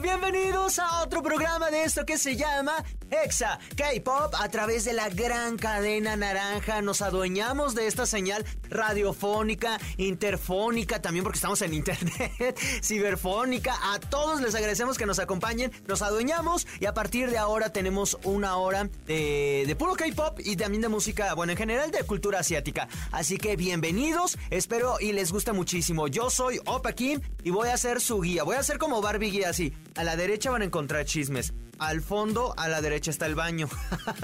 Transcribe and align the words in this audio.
Bienvenidos 0.00 0.78
a 0.78 1.02
otro 1.02 1.22
programa 1.22 1.70
de 1.70 1.84
esto 1.84 2.04
que 2.04 2.18
se 2.18 2.36
llama 2.36 2.84
Exa 3.10 3.58
K-Pop 3.76 4.34
a 4.38 4.48
través 4.48 4.84
de 4.84 4.92
la 4.92 5.08
gran 5.08 5.56
cadena 5.56 6.16
naranja. 6.16 6.82
Nos 6.82 7.02
adueñamos 7.02 7.74
de 7.74 7.86
esta 7.86 8.06
señal 8.06 8.44
radiofónica, 8.68 9.78
interfónica, 9.96 11.00
también 11.00 11.22
porque 11.22 11.36
estamos 11.36 11.62
en 11.62 11.74
internet, 11.74 12.58
ciberfónica. 12.82 13.76
A 13.94 14.00
todos 14.00 14.40
les 14.40 14.54
agradecemos 14.54 14.98
que 14.98 15.06
nos 15.06 15.18
acompañen, 15.18 15.72
nos 15.86 16.02
adueñamos 16.02 16.66
y 16.80 16.86
a 16.86 16.94
partir 16.94 17.30
de 17.30 17.38
ahora 17.38 17.70
tenemos 17.70 18.18
una 18.24 18.56
hora 18.56 18.88
de, 19.06 19.64
de 19.66 19.76
puro 19.76 19.94
K-Pop 19.94 20.40
y 20.40 20.56
también 20.56 20.82
de 20.82 20.88
música, 20.88 21.34
bueno, 21.34 21.52
en 21.52 21.58
general 21.58 21.90
de 21.90 22.02
cultura 22.04 22.40
asiática. 22.40 22.88
Así 23.12 23.38
que 23.38 23.56
bienvenidos, 23.56 24.38
espero 24.50 24.96
y 25.00 25.12
les 25.12 25.32
gusta 25.32 25.52
muchísimo. 25.52 26.08
Yo 26.08 26.28
soy 26.30 26.60
Opa 26.66 26.92
Kim 26.92 27.20
y 27.44 27.50
voy 27.50 27.68
a 27.68 27.76
ser 27.76 28.00
su 28.00 28.20
guía. 28.20 28.42
Voy 28.42 28.56
a 28.56 28.62
ser 28.62 28.78
como 28.78 28.91
Barbie 29.00 29.30
guía 29.30 29.50
así. 29.50 29.72
A 29.96 30.04
la 30.04 30.16
derecha 30.16 30.50
van 30.50 30.62
a 30.62 30.64
encontrar 30.64 31.04
chismes. 31.04 31.52
Al 31.78 32.00
fondo, 32.00 32.54
a 32.56 32.68
la 32.68 32.80
derecha 32.80 33.10
está 33.10 33.26
el 33.26 33.34
baño. 33.34 33.68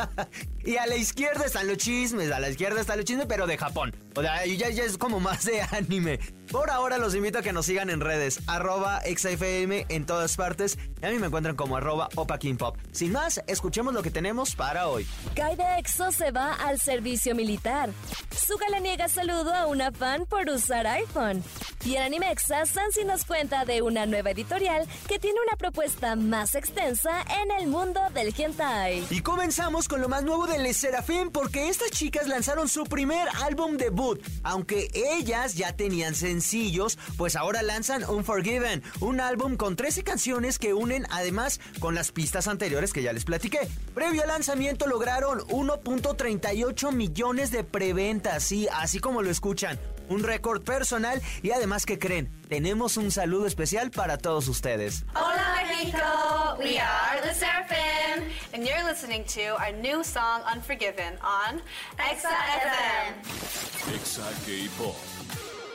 y 0.65 0.77
a 0.77 0.87
la 0.87 0.97
izquierda 0.97 1.45
están 1.45 1.67
los 1.67 1.79
chismes. 1.79 2.31
A 2.31 2.39
la 2.39 2.51
izquierda 2.51 2.81
están 2.81 2.99
los 2.99 3.05
chismes, 3.05 3.27
pero 3.27 3.47
de 3.47 3.59
Japón. 3.59 3.97
O 4.15 4.23
sea, 4.23 4.47
ya, 4.47 4.71
ya 4.71 4.85
es 4.85 4.99
como 4.99 5.19
más 5.19 5.45
de 5.45 5.63
anime. 5.63 6.21
Por 6.51 6.71
ahora 6.71 6.99
los 6.99 7.15
invito 7.15 7.39
a 7.39 7.43
que 7.43 7.53
nos 7.53 7.67
sigan 7.67 7.91
en 7.91 8.01
redes, 8.01 8.41
arroba 8.47 9.01
XFM 9.03 9.87
en 9.89 10.07
todas 10.07 10.37
partes. 10.37 10.79
Y 11.01 11.07
a 11.07 11.11
mí 11.11 11.19
me 11.19 11.27
encuentran 11.27 11.57
como 11.57 11.77
arroba 11.77 12.09
Opa 12.17 12.39
King 12.39 12.57
Pop. 12.57 12.77
Sin 12.93 13.13
más, 13.13 13.41
escuchemos 13.47 13.95
lo 13.95 14.03
que 14.03 14.11
tenemos 14.11 14.55
para 14.55 14.89
hoy. 14.89 15.07
Kai 15.35 15.57
de 15.57 15.79
EXO 15.79 16.11
se 16.11 16.31
va 16.31 16.55
al 16.55 16.81
servicio 16.81 17.35
militar. 17.35 17.91
Suga 18.37 18.69
le 18.71 18.81
niega 18.81 19.09
saludo 19.09 19.55
a 19.55 19.67
una 19.67 19.93
fan 19.93 20.27
por 20.27 20.49
usar 20.49 20.87
iPhone. 20.87 21.43
Y 21.85 21.95
en 21.95 22.03
Animexa, 22.03 22.67
Sansi 22.67 23.05
nos 23.05 23.25
cuenta 23.25 23.65
de 23.65 23.83
una 23.83 24.05
nueva 24.05 24.31
editorial 24.31 24.87
que 25.07 25.19
tiene 25.19 25.39
una 25.47 25.57
propuesta 25.57 26.17
más 26.17 26.55
extensa 26.55 27.23
en 27.43 27.51
el 27.53 27.69
mundo 27.69 28.01
del 28.13 28.35
hentai. 28.37 29.05
Y 29.11 29.21
comenzamos 29.21 29.87
con 29.87 30.01
lo 30.01 30.09
más 30.09 30.25
nuevo 30.25 30.47
de 30.47 30.59
Les 30.59 30.77
Serafim 30.77 31.31
porque 31.31 31.69
estas 31.69 31.91
chicas 31.91 32.27
lanzaron 32.27 32.69
su 32.69 32.85
primer 32.85 33.29
álbum 33.45 33.77
debut. 33.77 34.21
Aunque 34.43 34.91
ellas 34.93 35.55
ya 35.55 35.73
tenían 35.73 36.15
sencillos, 36.15 36.99
pues 37.17 37.37
ahora 37.37 37.63
lanzan 37.63 38.05
Unforgiven, 38.05 38.83
un 39.01 39.21
álbum 39.21 39.57
con 39.57 39.77
13 39.77 40.03
canciones 40.03 40.59
que 40.59 40.75
unen 40.75 40.88
además 41.11 41.61
con 41.81 41.95
las 41.95 42.13
pistas 42.13 42.49
anteriores 42.49 42.93
que 42.93 43.03
ya 43.03 43.13
les 43.13 43.25
platiqué. 43.25 43.61
Previo 43.95 44.23
al 44.23 44.29
lanzamiento 44.29 44.87
lograron 44.87 45.41
1.38 45.41 46.93
millones 46.93 47.51
de 47.51 47.65
preventas, 47.65 48.43
sí, 48.45 48.69
así 48.73 48.99
como 48.99 49.23
lo 49.23 49.31
escuchan. 49.31 49.79
Un 50.09 50.23
récord 50.23 50.63
personal 50.63 51.21
y 51.43 51.51
además 51.51 51.85
que 51.85 51.99
creen, 51.99 52.31
tenemos 52.49 52.97
un 52.97 53.11
saludo 53.11 53.47
especial 53.47 53.91
para 53.91 54.17
todos 54.17 54.49
ustedes. 54.49 55.05
Hola 55.15 55.67
Mexico, 55.69 56.57
we 56.59 56.79
are 56.79 57.21
the 57.23 57.35
Seraphim, 57.35 58.25
and 58.55 58.67
you're 58.67 58.83
listening 58.85 59.25
to 59.25 59.55
our 59.61 59.73
new 59.73 60.03
song 60.03 60.41
Unforgiven 60.51 61.19
on 61.23 61.61
Exa 61.99 62.31
FM. 62.63 63.95
Exa 63.95 64.25
K-Pop. 64.47 65.18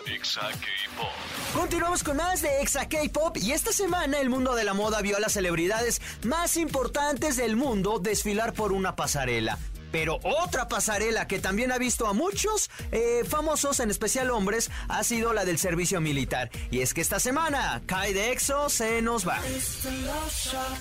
K-Pop. 0.05 1.07
Continuamos 1.53 2.03
con 2.03 2.17
más 2.17 2.41
de 2.41 2.61
Exa 2.61 2.89
K-Pop 2.89 3.37
y 3.37 3.53
esta 3.53 3.71
semana 3.71 4.19
el 4.19 4.29
mundo 4.29 4.53
de 4.53 4.65
la 4.65 4.73
moda 4.73 5.01
vio 5.01 5.15
a 5.15 5.19
las 5.19 5.33
celebridades 5.33 6.01
más 6.23 6.57
importantes 6.57 7.37
del 7.37 7.55
mundo 7.55 7.99
desfilar 7.99 8.53
por 8.53 8.73
una 8.73 8.95
pasarela. 8.95 9.57
Pero 9.93 10.19
otra 10.23 10.67
pasarela 10.67 11.27
que 11.27 11.37
también 11.37 11.71
ha 11.71 11.77
visto 11.77 12.07
a 12.07 12.13
muchos 12.13 12.71
eh, 12.91 13.21
famosos, 13.27 13.79
en 13.79 13.91
especial 13.91 14.31
hombres, 14.31 14.71
ha 14.89 15.03
sido 15.03 15.33
la 15.33 15.45
del 15.45 15.59
servicio 15.59 16.01
militar. 16.01 16.49
Y 16.71 16.81
es 16.81 16.95
que 16.95 17.01
esta 17.01 17.19
semana, 17.19 17.79
Kai 17.85 18.11
de 18.11 18.31
EXO 18.31 18.69
se 18.69 19.03
nos 19.03 19.27
va. 19.27 19.39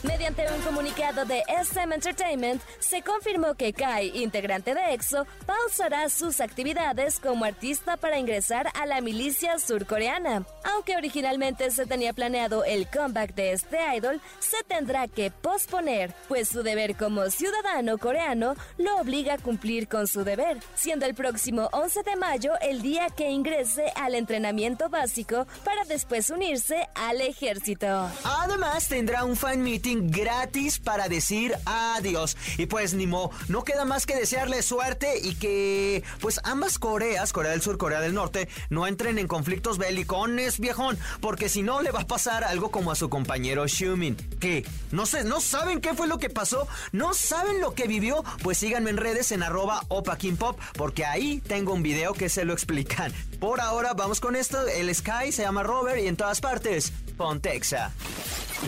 Mediante 0.03 0.51
un 0.51 0.63
comunicado 0.63 1.27
de 1.27 1.43
SM 1.47 1.95
Entertainment, 1.95 2.63
se 2.79 3.03
confirmó 3.03 3.55
que 3.55 3.75
Kai, 3.75 4.23
integrante 4.23 4.75
de 4.75 4.95
EXO, 4.95 5.27
pausará 5.45 6.09
sus 6.09 6.41
actividades 6.41 7.21
como 7.21 7.45
artista 7.45 7.99
para 7.99 8.19
ingresar 8.19 8.69
a 8.81 8.87
la 8.87 9.03
milicia 9.03 9.59
surcoreana. 9.59 10.47
Aunque 10.73 10.97
originalmente 10.97 11.71
se 11.71 11.85
tenía 11.85 12.15
planeado 12.15 12.65
el 12.65 12.89
comeback 12.89 13.35
de 13.35 13.53
este 13.53 13.77
idol, 13.95 14.23
se 14.39 14.63
tendrá 14.65 15.07
que 15.07 15.31
posponer, 15.31 16.15
pues 16.29 16.49
su 16.49 16.63
deber 16.63 16.97
como 16.97 17.29
ciudadano 17.29 17.99
coreano 17.99 18.55
lo 18.79 19.02
obliga 19.03 19.35
a 19.35 19.39
cumplir 19.39 19.89
con 19.89 20.07
su 20.07 20.25
deber, 20.25 20.59
siendo 20.75 21.07
el 21.07 21.15
próximo 21.15 21.69
11 21.73 22.03
de 22.05 22.17
mayo 22.17 22.53
el 22.61 22.83
día 22.83 23.09
que 23.09 23.31
ingrese 23.31 23.93
al 23.97 24.15
entrenamiento 24.15 24.89
básico 24.89 25.47
para 25.65 25.85
después 25.85 26.31
unirse 26.31 26.89
al 26.95 27.21
ejército. 27.21 28.09
Además 28.23 28.89
tendrá 28.89 29.25
un 29.25 29.37
fan 29.37 29.63
meeting 29.63 30.09
gratis 30.11 30.79
para 30.79 31.09
decir 31.09 31.55
adiós. 31.67 32.37
Y 32.59 32.67
pues 32.67 32.95
ni 32.95 33.07
mo, 33.07 33.31
no 33.49 33.65
queda 33.65 33.85
más 33.85 34.07
que 34.07 34.15
desearle 34.15 34.63
suerte 34.63 35.19
y 35.21 35.35
que 35.35 36.05
pues 36.21 36.41
ambas 36.45 36.79
Coreas, 36.79 37.33
Corea 37.33 37.51
del 37.51 37.63
Sur, 37.63 37.77
Corea 37.79 38.01
del 38.01 38.15
Norte, 38.15 38.49
no 38.71 38.87
entren 38.87 39.19
en 39.19 39.27
conflictos 39.27 39.79
bélicones, 39.79 40.61
viejón, 40.61 40.97
porque 41.21 41.49
si 41.49 41.63
no 41.63 41.83
le 41.83 41.91
va 41.91 42.03
a 42.03 42.07
pasar 42.07 42.45
algo 42.45 42.71
como 42.71 42.93
a 42.93 42.95
su 42.95 43.11
compañero 43.11 43.67
Xiumin. 43.67 44.17
¿Qué? 44.39 44.65
No 44.93 45.07
sé, 45.07 45.25
no 45.25 45.41
saben 45.41 45.81
qué 45.81 45.95
fue 45.95 46.07
lo 46.07 46.19
que 46.19 46.31
pasó, 46.31 46.69
no 46.93 47.15
saben 47.15 47.61
lo 47.61 47.75
que 47.75 47.89
vivió, 47.89 48.25
pues 48.43 48.59
síganme 48.59 48.92
en 48.93 48.99
redes 48.99 49.33
en 49.33 49.43
arroba 49.43 49.83
Opa 49.89 50.19
King 50.19 50.37
Pop, 50.37 50.61
porque 50.75 51.07
ahí 51.07 51.41
tengo 51.41 51.73
un 51.73 51.83
video 51.83 52.13
que 52.13 52.29
se 52.29 52.45
lo 52.45 52.53
explican. 52.53 53.11
Por 53.41 53.61
ahora 53.61 53.95
vamos 53.95 54.21
con 54.21 54.37
esto, 54.37 54.67
el 54.69 54.95
Sky 54.95 55.33
se 55.33 55.43
llama 55.43 55.63
Robert 55.63 55.99
y 55.99 56.09
en 56.09 56.17
todas 56.17 56.41
partes, 56.43 56.93
Pontexa. 57.17 57.91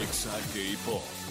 Exa 0.03 0.33
K-Pop. 0.55 1.24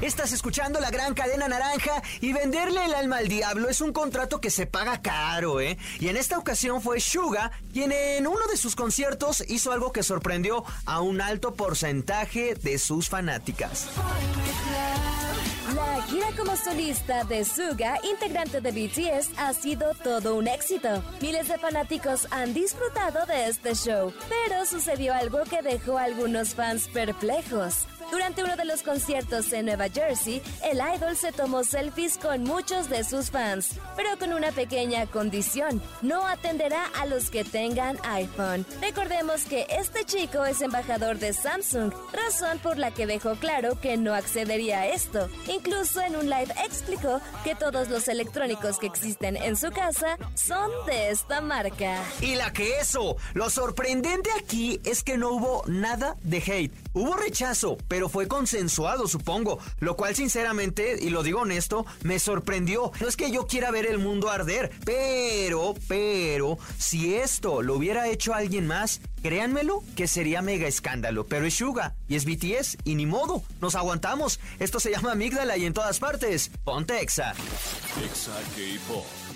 Estás 0.00 0.32
escuchando 0.32 0.78
la 0.80 0.90
gran 0.90 1.14
cadena 1.14 1.48
naranja 1.48 2.02
y 2.20 2.32
venderle 2.32 2.84
el 2.84 2.94
alma 2.94 3.16
al 3.16 3.28
diablo 3.28 3.68
es 3.68 3.80
un 3.80 3.92
contrato 3.92 4.40
que 4.40 4.50
se 4.50 4.66
paga 4.66 5.02
caro, 5.02 5.60
¿eh? 5.60 5.76
Y 5.98 6.08
en 6.08 6.16
esta 6.16 6.38
ocasión 6.38 6.80
fue 6.80 7.00
Suga 7.00 7.50
quien 7.72 7.90
en 7.90 8.26
uno 8.26 8.46
de 8.50 8.56
sus 8.56 8.76
conciertos 8.76 9.42
hizo 9.48 9.72
algo 9.72 9.92
que 9.92 10.02
sorprendió 10.02 10.64
a 10.86 11.00
un 11.00 11.20
alto 11.20 11.54
porcentaje 11.54 12.54
de 12.54 12.78
sus 12.78 13.08
fanáticas. 13.08 13.88
La 15.74 16.02
gira 16.02 16.28
como 16.36 16.56
solista 16.56 17.24
de 17.24 17.44
Suga, 17.44 17.98
integrante 18.02 18.60
de 18.60 18.70
BTS, 18.70 19.30
ha 19.36 19.52
sido 19.52 19.94
todo 19.94 20.36
un 20.36 20.48
éxito. 20.48 21.02
Miles 21.20 21.48
de 21.48 21.58
fanáticos 21.58 22.26
han 22.30 22.54
disfrutado 22.54 23.26
de 23.26 23.48
este 23.48 23.74
show, 23.74 24.12
pero 24.28 24.64
sucedió 24.64 25.12
algo 25.12 25.42
que 25.44 25.60
dejó 25.60 25.98
a 25.98 26.04
algunos 26.04 26.54
fans 26.54 26.88
perplejos. 26.88 27.86
Durante 28.10 28.42
uno 28.42 28.56
de 28.56 28.64
los 28.64 28.82
conciertos 28.82 29.52
en 29.52 29.66
Nueva 29.66 29.88
Jersey, 29.90 30.40
el 30.64 30.78
idol 30.78 31.14
se 31.14 31.30
tomó 31.30 31.62
selfies 31.62 32.16
con 32.16 32.42
muchos 32.42 32.88
de 32.88 33.04
sus 33.04 33.30
fans, 33.30 33.72
pero 33.96 34.18
con 34.18 34.32
una 34.32 34.50
pequeña 34.50 35.06
condición, 35.06 35.82
no 36.00 36.26
atenderá 36.26 36.84
a 36.98 37.04
los 37.04 37.30
que 37.30 37.44
tengan 37.44 37.98
iPhone. 38.04 38.64
Recordemos 38.80 39.44
que 39.44 39.66
este 39.68 40.06
chico 40.06 40.46
es 40.46 40.62
embajador 40.62 41.18
de 41.18 41.34
Samsung, 41.34 41.92
razón 42.12 42.58
por 42.60 42.78
la 42.78 42.92
que 42.92 43.06
dejó 43.06 43.34
claro 43.36 43.78
que 43.78 43.98
no 43.98 44.14
accedería 44.14 44.80
a 44.80 44.86
esto. 44.88 45.28
Incluso 45.46 46.00
en 46.00 46.16
un 46.16 46.30
live 46.30 46.54
explicó 46.64 47.20
que 47.44 47.54
todos 47.54 47.88
los 47.90 48.08
electrónicos 48.08 48.78
que 48.78 48.86
existen 48.86 49.36
en 49.36 49.54
su 49.56 49.70
casa 49.70 50.16
son 50.34 50.70
de 50.86 51.10
esta 51.10 51.42
marca. 51.42 52.02
Y 52.22 52.36
la 52.36 52.52
que 52.54 52.80
eso, 52.80 53.16
lo 53.34 53.50
sorprendente 53.50 54.30
aquí 54.40 54.80
es 54.84 55.04
que 55.04 55.18
no 55.18 55.32
hubo 55.32 55.62
nada 55.66 56.16
de 56.22 56.38
hate. 56.38 56.87
Hubo 56.98 57.14
rechazo, 57.14 57.78
pero 57.86 58.08
fue 58.08 58.26
consensuado, 58.26 59.06
supongo, 59.06 59.60
lo 59.78 59.94
cual 59.94 60.16
sinceramente, 60.16 60.98
y 61.00 61.10
lo 61.10 61.22
digo 61.22 61.42
honesto, 61.42 61.86
me 62.02 62.18
sorprendió. 62.18 62.90
No 63.00 63.06
es 63.06 63.16
que 63.16 63.30
yo 63.30 63.46
quiera 63.46 63.70
ver 63.70 63.86
el 63.86 64.00
mundo 64.00 64.30
arder, 64.30 64.72
pero, 64.84 65.76
pero, 65.86 66.58
si 66.76 67.14
esto 67.14 67.62
lo 67.62 67.76
hubiera 67.76 68.08
hecho 68.08 68.34
alguien 68.34 68.66
más, 68.66 69.00
créanmelo 69.22 69.84
que 69.94 70.08
sería 70.08 70.42
mega 70.42 70.66
escándalo. 70.66 71.24
Pero 71.24 71.46
es 71.46 71.54
Suga 71.54 71.94
y 72.08 72.16
es 72.16 72.24
BTS 72.24 72.78
y 72.82 72.96
ni 72.96 73.06
modo, 73.06 73.44
nos 73.60 73.76
aguantamos. 73.76 74.40
Esto 74.58 74.80
se 74.80 74.90
llama 74.90 75.12
amígdala 75.12 75.56
y 75.56 75.66
en 75.66 75.74
todas 75.74 76.00
partes. 76.00 76.50
Ponte 76.64 77.00
Exa. 77.00 77.32
Exa 78.02 78.34
K-Pop. 78.56 79.27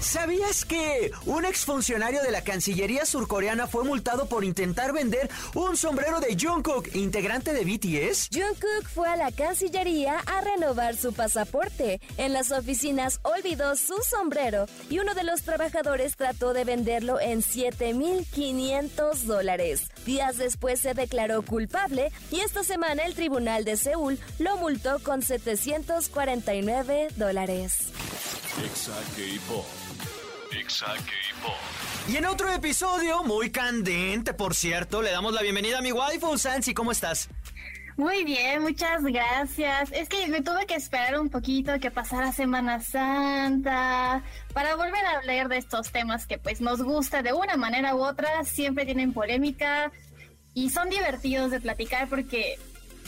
¿Sabías 0.00 0.64
que 0.64 1.10
un 1.26 1.44
exfuncionario 1.44 2.22
de 2.22 2.30
la 2.30 2.42
Cancillería 2.42 3.06
surcoreana 3.06 3.66
fue 3.66 3.84
multado 3.84 4.26
por 4.26 4.44
intentar 4.44 4.92
vender 4.92 5.30
un 5.54 5.76
sombrero 5.76 6.20
de 6.20 6.36
Jungkook, 6.38 6.94
integrante 6.94 7.52
de 7.52 7.64
BTS? 7.64 8.30
Jungkook 8.32 8.88
fue 8.92 9.08
a 9.08 9.16
la 9.16 9.30
Cancillería 9.32 10.18
a 10.18 10.40
renovar 10.40 10.96
su 10.96 11.12
pasaporte. 11.12 12.00
En 12.16 12.32
las 12.32 12.50
oficinas 12.50 13.20
olvidó 13.22 13.76
su 13.76 13.94
sombrero 14.02 14.66
y 14.90 14.98
uno 14.98 15.14
de 15.14 15.24
los 15.24 15.42
trabajadores 15.42 16.16
trató 16.16 16.52
de 16.52 16.64
venderlo 16.64 17.20
en 17.20 17.42
7.500 17.42 19.14
dólares. 19.22 19.84
Días 20.04 20.36
después 20.36 20.80
se 20.80 20.94
declaró 20.94 21.42
culpable 21.42 22.10
y 22.30 22.40
esta 22.40 22.64
semana 22.64 23.04
el 23.04 23.14
Tribunal 23.14 23.64
de 23.64 23.76
Seúl 23.76 24.18
lo 24.38 24.56
multó 24.56 24.98
con 24.98 25.22
749 25.22 27.08
dólares. 27.16 27.92
Exa 28.60 28.92
K-Pop. 29.16 29.64
Exa 30.52 30.86
K-Pop. 30.86 31.56
Y 32.06 32.16
en 32.16 32.26
otro 32.26 32.52
episodio, 32.52 33.24
muy 33.24 33.50
candente, 33.50 34.34
por 34.34 34.54
cierto, 34.54 35.00
le 35.00 35.10
damos 35.10 35.32
la 35.32 35.40
bienvenida 35.40 35.78
a 35.78 35.80
mi 35.80 35.90
waifu, 35.90 36.36
Sansi. 36.36 36.74
¿Cómo 36.74 36.92
estás? 36.92 37.30
Muy 37.96 38.24
bien, 38.24 38.60
muchas 38.60 39.02
gracias. 39.04 39.90
Es 39.92 40.08
que 40.10 40.26
me 40.26 40.42
tuve 40.42 40.66
que 40.66 40.74
esperar 40.74 41.18
un 41.18 41.30
poquito 41.30 41.80
que 41.80 41.90
pasara 41.90 42.30
Semana 42.32 42.80
Santa 42.80 44.22
para 44.52 44.76
volver 44.76 45.04
a 45.06 45.18
hablar 45.18 45.48
de 45.48 45.56
estos 45.56 45.90
temas 45.90 46.26
que 46.26 46.36
pues 46.36 46.60
nos 46.60 46.82
gusta 46.82 47.22
de 47.22 47.32
una 47.32 47.56
manera 47.56 47.94
u 47.94 48.04
otra, 48.04 48.44
siempre 48.44 48.84
tienen 48.84 49.14
polémica 49.14 49.90
y 50.52 50.68
son 50.68 50.90
divertidos 50.90 51.50
de 51.50 51.60
platicar 51.60 52.06
porque 52.08 52.58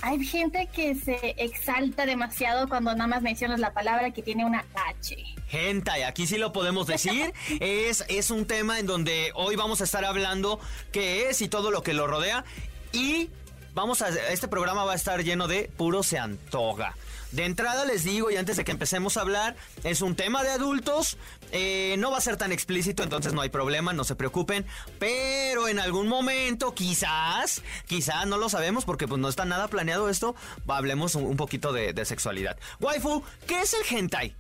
hay 0.03 0.25
gente 0.25 0.69
que 0.73 0.95
se 0.95 1.35
exalta 1.39 2.07
demasiado 2.07 2.69
cuando 2.69 2.93
nada 2.95 3.07
más 3.07 3.23
mencionas 3.23 3.61
la 3.61 3.73
palabra 3.73 4.11
que 4.11 4.23
tiene 4.23 4.45
una 4.45 4.65
H. 4.75 5.17
Gente, 5.49 6.05
aquí 6.05 6.27
sí 6.27 6.39
lo 6.39 6.53
podemos 6.53 6.87
decir. 6.87 7.33
es, 7.61 8.05
es 8.09 8.31
un 8.31 8.47
tema 8.47 8.79
en 8.79 8.87
donde 8.87 9.33
hoy 9.35 9.57
vamos 9.57 9.81
a 9.81 9.85
estar 9.85 10.05
hablando 10.05 10.61
qué 10.93 11.29
es 11.29 11.41
y 11.43 11.49
todo 11.49 11.71
lo 11.71 11.83
que 11.83 11.95
lo 11.95 12.07
rodea. 12.07 12.45
Y 12.93 13.31
vamos 13.75 14.03
a. 14.03 14.09
Este 14.31 14.49
programa 14.49 14.85
va 14.85 14.93
a 14.93 14.97
estar 14.97 15.23
lleno 15.23 15.49
de 15.49 15.71
puro 15.77 16.03
se 16.03 16.19
antoja. 16.19 16.95
De 17.35 17.45
entrada 17.45 17.85
les 17.85 18.05
digo, 18.05 18.31
y 18.31 18.37
antes 18.37 18.57
de 18.57 18.65
que 18.65 18.71
empecemos 18.71 19.17
a 19.17 19.23
hablar, 19.23 19.57
es 19.83 20.03
un 20.03 20.15
tema 20.15 20.45
de 20.45 20.51
adultos. 20.51 21.17
eh, 21.51 21.97
no 21.99 22.11
va 22.13 22.19
a 22.19 22.21
ser 22.21 22.37
tan 22.37 22.53
explícito, 22.53 23.03
entonces 23.03 23.33
no 23.33 23.41
hay 23.41 23.49
problema, 23.49 23.93
no 23.93 24.05
se 24.05 24.15
preocupen. 24.15 24.65
Pero 25.01 25.67
en 25.67 25.81
algún 25.81 26.07
momento, 26.07 26.75
quizás, 26.75 27.63
quizás 27.87 28.27
no 28.27 28.39
lo 28.39 28.49
sabemos 28.49 28.85
porque 28.85 29.09
pues 29.09 29.21
no 29.21 29.29
está 29.29 29.45
nada 29.45 29.67
planeado 29.67 30.09
esto. 30.09 30.37
Hablemos 30.69 31.17
un, 31.17 31.25
un 31.25 31.37
poquito 31.37 31.73
de, 31.73 31.93
de 31.93 32.05
sexualidad. 32.05 32.57
Waifu, 32.81 33.23
¿qué 33.49 33.61
es 33.63 33.75
el 33.75 33.99
hentai? 33.99 34.35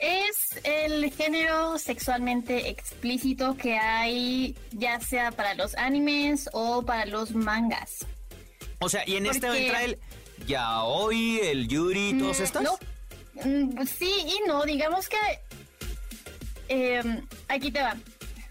Es 0.00 0.60
el 0.62 1.12
género 1.12 1.76
sexualmente 1.78 2.68
explícito 2.68 3.56
que 3.56 3.76
hay 3.76 4.54
ya 4.70 5.00
sea 5.00 5.32
para 5.32 5.54
los 5.54 5.74
animes 5.74 6.48
o 6.52 6.82
para 6.82 7.04
los 7.04 7.32
mangas. 7.32 8.06
O 8.78 8.88
sea, 8.88 9.02
y 9.08 9.16
en 9.16 9.26
este 9.26 9.48
entra 9.48 9.82
el 9.82 9.98
yaoi, 10.46 11.40
el 11.40 11.68
yuri, 11.68 12.14
todos 12.18 12.40
Mm, 12.40 12.42
estos. 12.42 12.62
No, 12.62 12.78
Mm, 13.44 13.86
sí 13.86 14.10
y 14.26 14.48
no, 14.48 14.64
digamos 14.64 15.08
que 15.08 15.16
eh, 16.68 17.02
aquí 17.48 17.70
te 17.70 17.80
va. 17.80 17.96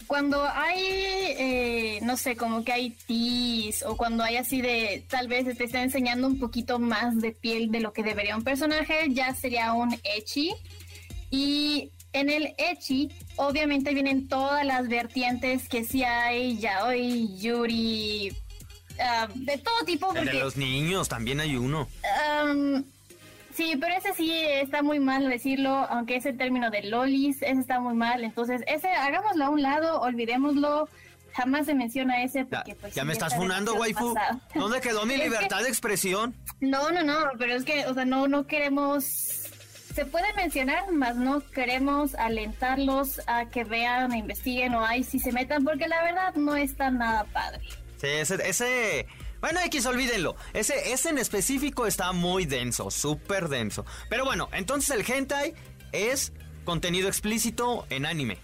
Cuando 0.07 0.41
hay, 0.47 0.79
eh, 0.81 1.99
no 2.03 2.15
sé, 2.15 2.37
como 2.37 2.63
que 2.63 2.71
hay 2.71 2.91
tis 2.91 3.83
o 3.83 3.97
cuando 3.97 4.23
hay 4.23 4.37
así 4.37 4.61
de, 4.61 5.05
tal 5.09 5.27
vez 5.27 5.43
te 5.57 5.65
está 5.65 5.81
enseñando 5.83 6.27
un 6.27 6.39
poquito 6.39 6.79
más 6.79 7.17
de 7.19 7.33
piel 7.33 7.69
de 7.69 7.81
lo 7.81 7.91
que 7.91 8.03
debería 8.03 8.37
un 8.37 8.43
personaje, 8.45 9.07
ya 9.09 9.35
sería 9.35 9.73
un 9.73 9.93
echi. 10.03 10.53
Y 11.29 11.91
en 12.13 12.29
el 12.29 12.55
echi, 12.57 13.09
obviamente 13.35 13.93
vienen 13.93 14.29
todas 14.29 14.65
las 14.65 14.87
vertientes 14.87 15.67
que 15.67 15.83
sí 15.83 16.03
hay, 16.03 16.57
yaoi, 16.57 17.37
yuri, 17.37 18.31
ah, 18.99 19.27
de 19.33 19.57
todo 19.57 19.83
tipo. 19.85 20.09
El 20.09 20.25
de 20.25 20.31
porque- 20.31 20.39
los 20.39 20.57
niños, 20.57 21.09
también 21.09 21.39
hay 21.39 21.55
uno. 21.55 21.87
Am, 22.39 22.83
sí, 23.53 23.75
pero 23.79 23.95
ese 23.95 24.13
sí 24.13 24.31
está 24.31 24.81
muy 24.81 24.99
mal 24.99 25.27
decirlo, 25.29 25.71
aunque 25.89 26.15
ese 26.17 26.33
término 26.33 26.69
de 26.69 26.83
lolis, 26.83 27.41
ese 27.41 27.59
está 27.59 27.79
muy 27.79 27.93
mal. 27.95 28.23
Entonces, 28.23 28.61
ese 28.67 28.89
hagámoslo 28.89 29.45
a 29.45 29.49
un 29.49 29.61
lado, 29.61 30.01
olvidémoslo. 30.01 30.89
Jamás 31.33 31.67
se 31.67 31.75
menciona 31.75 32.23
ese 32.23 32.47
Ya, 32.49 32.61
porque 32.63 32.73
pues 32.75 32.95
ya 32.95 33.03
sí, 33.03 33.07
me 33.07 33.13
estás 33.13 33.27
está 33.33 33.39
funando, 33.39 33.75
waifu. 33.75 34.15
pasado. 34.15 34.39
¿Dónde 34.55 34.81
quedó 34.81 35.05
mi 35.05 35.15
que- 35.17 35.25
libertad 35.25 35.61
de 35.61 35.69
expresión? 35.69 36.33
No, 36.61 36.89
no, 36.91 37.03
no, 37.03 37.15
pero 37.37 37.53
es 37.53 37.63
que, 37.63 37.85
o 37.85 37.93
sea, 37.93 38.05
no, 38.05 38.27
no 38.27 38.47
queremos. 38.47 39.03
Se 39.93 40.05
puede 40.05 40.31
mencionar, 40.33 40.91
mas 40.91 41.15
no 41.15 41.39
queremos 41.41 42.15
alentarlos 42.15 43.19
a 43.27 43.45
que 43.45 43.63
vean, 43.63 44.11
e 44.13 44.17
investiguen 44.19 44.73
o 44.75 44.83
ahí 44.85 45.03
si 45.03 45.19
se 45.19 45.31
metan, 45.31 45.63
porque 45.63 45.87
la 45.87 46.01
verdad 46.03 46.33
no 46.35 46.55
está 46.55 46.89
nada 46.91 47.23
padre. 47.25 47.61
Sí, 47.97 48.07
ese, 48.07 48.35
ese... 48.47 49.07
Bueno, 49.39 49.59
X, 49.65 49.85
olvídenlo. 49.85 50.35
Ese, 50.53 50.93
ese 50.93 51.09
en 51.09 51.17
específico 51.17 51.85
está 51.85 52.11
muy 52.11 52.45
denso, 52.45 52.89
súper 52.89 53.49
denso. 53.49 53.85
Pero 54.09 54.25
bueno, 54.25 54.49
entonces 54.51 54.89
el 54.89 55.09
hentai 55.09 55.53
es 55.91 56.33
contenido 56.65 57.07
explícito 57.07 57.85
en 57.89 58.05
anime. 58.05 58.39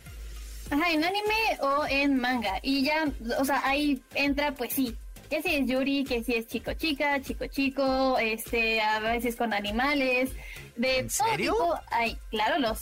Ajá, 0.69 0.91
en 0.91 1.03
anime 1.03 1.59
o 1.61 1.85
en 1.88 2.17
manga. 2.17 2.59
Y 2.61 2.83
ya, 2.83 3.11
o 3.39 3.45
sea, 3.45 3.61
ahí 3.65 4.01
entra, 4.13 4.53
pues 4.53 4.73
sí. 4.73 4.95
Que 5.33 5.41
si 5.41 5.56
es 5.56 5.65
Yuri, 5.65 6.03
que 6.03 6.24
si 6.24 6.35
es 6.35 6.45
chico 6.45 6.74
chica, 6.74 7.19
chico 7.19 7.47
chico, 7.47 8.19
este, 8.19 8.80
a 8.80 9.00
veces 9.00 9.35
con 9.35 9.51
animales, 9.51 10.30
de 10.75 11.00
¿En 11.00 11.07
todo 11.07 11.27
serio? 11.27 11.53
tipo. 11.53 11.75
Ay, 11.89 12.18
claro, 12.30 12.59
los, 12.59 12.80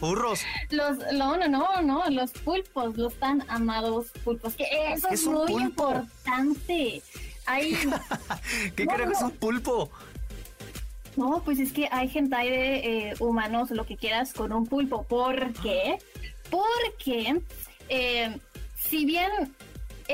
Furros. 0.00 0.40
los, 0.70 0.98
no, 1.12 1.36
no, 1.36 1.46
no, 1.46 1.80
no, 1.80 2.10
los 2.10 2.32
pulpos, 2.32 2.96
los 2.96 3.14
tan 3.20 3.48
amados 3.48 4.10
pulpos, 4.24 4.56
que 4.56 4.66
eso 4.92 5.06
¿Qué 5.06 5.14
es 5.14 5.26
muy 5.26 5.46
pulpo? 5.46 5.60
importante. 5.60 7.02
Hay, 7.46 7.72
¿Qué 8.74 8.84
No, 8.84 8.94
es 8.96 9.22
un 9.22 9.30
pulpo? 9.30 9.88
No, 11.14 11.40
pues 11.44 11.60
es 11.60 11.72
que 11.72 11.88
hay 11.88 12.10
hentai 12.12 12.50
de 12.50 13.10
eh, 13.10 13.14
humanos, 13.20 13.70
lo 13.70 13.86
que 13.86 13.96
quieras, 13.96 14.32
con 14.32 14.52
un 14.52 14.66
pulpo. 14.66 15.04
¿Por 15.04 15.52
qué? 15.52 16.00
Porque 16.50 17.40
eh, 17.88 18.36
si 18.74 19.04
bien 19.04 19.54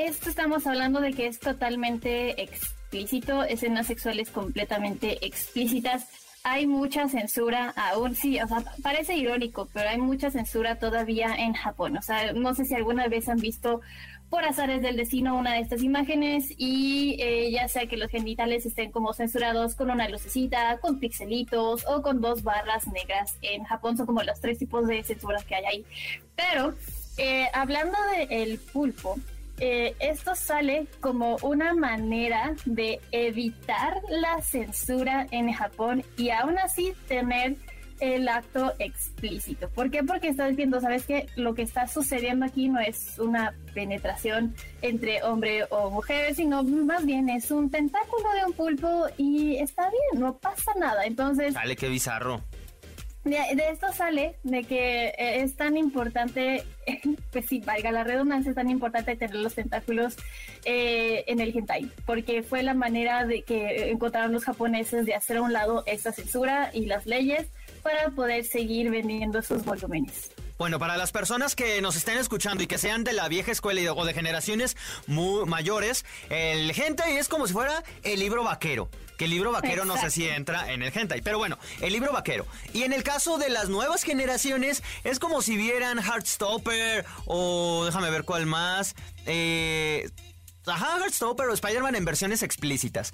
esto 0.05 0.29
estamos 0.29 0.65
hablando 0.67 1.01
de 1.01 1.13
que 1.13 1.27
es 1.27 1.39
totalmente 1.39 2.41
explícito, 2.41 3.43
escenas 3.43 3.87
sexuales 3.87 4.29
completamente 4.29 5.25
explícitas, 5.25 6.07
hay 6.43 6.67
mucha 6.67 7.09
censura 7.09 7.73
aún, 7.75 8.15
sí, 8.15 8.39
o 8.39 8.47
sea, 8.47 8.63
parece 8.81 9.15
irónico, 9.15 9.67
pero 9.73 9.89
hay 9.89 9.97
mucha 9.97 10.31
censura 10.31 10.79
todavía 10.79 11.35
en 11.35 11.53
Japón. 11.53 11.97
O 11.97 12.01
sea, 12.01 12.31
no 12.33 12.55
sé 12.55 12.65
si 12.65 12.75
alguna 12.75 13.07
vez 13.07 13.27
han 13.27 13.39
visto 13.39 13.81
por 14.29 14.45
azares 14.45 14.81
del 14.81 14.95
destino 14.95 15.37
una 15.37 15.53
de 15.53 15.61
estas 15.61 15.81
imágenes 15.81 16.53
y 16.57 17.17
eh, 17.19 17.51
ya 17.51 17.67
sea 17.67 17.87
que 17.87 17.97
los 17.97 18.11
genitales 18.11 18.65
estén 18.65 18.91
como 18.91 19.13
censurados 19.13 19.75
con 19.75 19.89
una 19.89 20.07
lucecita, 20.07 20.77
con 20.79 20.99
pixelitos 20.99 21.85
o 21.87 22.01
con 22.01 22.21
dos 22.21 22.43
barras 22.43 22.87
negras. 22.87 23.35
En 23.41 23.63
Japón 23.63 23.97
son 23.97 24.05
como 24.05 24.23
los 24.23 24.39
tres 24.39 24.59
tipos 24.59 24.87
de 24.87 25.03
censuras 25.03 25.43
que 25.43 25.55
hay 25.55 25.65
ahí. 25.65 25.85
Pero 26.35 26.73
eh, 27.17 27.47
hablando 27.53 27.97
del 28.29 28.59
pulpo, 28.59 29.17
eh, 29.59 29.95
esto 29.99 30.35
sale 30.35 30.87
como 30.99 31.37
una 31.41 31.73
manera 31.73 32.55
de 32.65 32.99
evitar 33.11 34.01
la 34.09 34.41
censura 34.41 35.27
en 35.31 35.51
Japón 35.51 36.03
y 36.17 36.29
aún 36.29 36.57
así 36.57 36.93
tener 37.07 37.57
el 37.99 38.27
acto 38.29 38.73
explícito. 38.79 39.69
¿Por 39.69 39.91
qué? 39.91 40.03
Porque 40.03 40.29
estás 40.29 40.55
viendo, 40.55 40.79
¿sabes 40.79 41.05
qué? 41.05 41.27
Lo 41.35 41.53
que 41.53 41.63
está 41.63 41.87
sucediendo 41.87 42.45
aquí 42.45 42.69
no 42.69 42.79
es 42.79 43.19
una 43.19 43.53
penetración 43.73 44.55
entre 44.81 45.23
hombre 45.23 45.65
o 45.69 45.89
mujer, 45.89 46.33
sino 46.35 46.63
más 46.63 47.05
bien 47.05 47.29
es 47.29 47.51
un 47.51 47.69
tentáculo 47.69 48.29
de 48.33 48.45
un 48.45 48.53
pulpo 48.53 49.05
y 49.17 49.57
está 49.57 49.89
bien, 49.89 50.21
no 50.21 50.37
pasa 50.37 50.71
nada. 50.79 51.05
Entonces, 51.05 51.53
Dale, 51.53 51.75
qué 51.75 51.89
bizarro. 51.89 52.41
De, 53.23 53.69
esto 53.71 53.91
sale 53.93 54.35
de 54.43 54.63
que 54.63 55.07
eh, 55.07 55.41
es 55.41 55.55
tan 55.55 55.77
importante, 55.77 56.63
pues 57.31 57.45
sí, 57.45 57.59
valga 57.59 57.91
la 57.91 58.03
redundancia, 58.03 58.49
es 58.49 58.55
tan 58.55 58.69
importante 58.69 59.15
tener 59.15 59.35
los 59.35 59.55
tentáculos 59.55 60.15
eh, 60.65 61.23
en 61.27 61.39
el 61.39 61.55
hentai, 61.55 61.91
porque 62.05 62.43
fue 62.43 62.63
la 62.63 62.73
manera 62.73 63.25
de 63.25 63.43
que 63.43 63.89
encontraron 63.91 64.31
los 64.31 64.45
japoneses 64.45 65.05
de 65.05 65.15
hacer 65.15 65.37
a 65.37 65.41
un 65.41 65.53
lado 65.53 65.83
esta 65.85 66.11
censura 66.11 66.71
y 66.73 66.85
las 66.85 67.05
leyes 67.05 67.47
para 67.83 68.09
poder 68.09 68.43
seguir 68.45 68.89
vendiendo 68.89 69.41
sus 69.41 69.63
volúmenes. 69.63 70.31
Bueno, 70.59 70.77
para 70.77 70.97
las 70.97 71.13
personas 71.13 71.55
que 71.55 71.81
nos 71.81 71.95
estén 71.95 72.17
escuchando 72.17 72.61
y 72.61 72.67
que 72.67 72.77
sean 72.77 73.05
de 73.05 73.13
la 73.13 73.29
vieja 73.29 73.49
escuela 73.51 73.79
y 73.79 73.83
de- 73.85 73.91
o 73.91 74.03
de 74.05 74.13
generaciones 74.13 74.75
muy 75.07 75.45
mayores, 75.45 76.03
el 76.29 76.69
hentai 76.77 77.15
es 77.17 77.29
como 77.29 77.47
si 77.47 77.53
fuera 77.53 77.81
el 78.03 78.19
libro 78.19 78.43
vaquero. 78.43 78.89
Que 79.17 79.23
el 79.25 79.31
libro 79.31 79.53
vaquero 79.53 79.85
no 79.85 79.97
sé 79.97 80.11
si 80.11 80.27
entra 80.27 80.71
en 80.73 80.81
el 80.83 80.91
hentai, 80.95 81.21
pero 81.21 81.37
bueno, 81.37 81.57
el 81.79 81.93
libro 81.93 82.11
vaquero. 82.11 82.45
Y 82.73 82.83
en 82.83 82.91
el 82.91 83.03
caso 83.03 83.37
de 83.37 83.49
las 83.49 83.69
nuevas 83.69 84.03
generaciones, 84.03 84.83
es 85.05 85.17
como 85.19 85.41
si 85.41 85.55
vieran 85.55 85.97
Heartstopper 85.97 87.05
o 87.25 87.85
déjame 87.85 88.09
ver 88.09 88.23
cuál 88.25 88.45
más. 88.45 88.95
Eh, 89.25 90.09
ajá, 90.65 90.97
Heartstopper 90.99 91.47
o 91.47 91.53
Spider-Man 91.53 91.95
en 91.95 92.03
versiones 92.03 92.43
explícitas. 92.43 93.13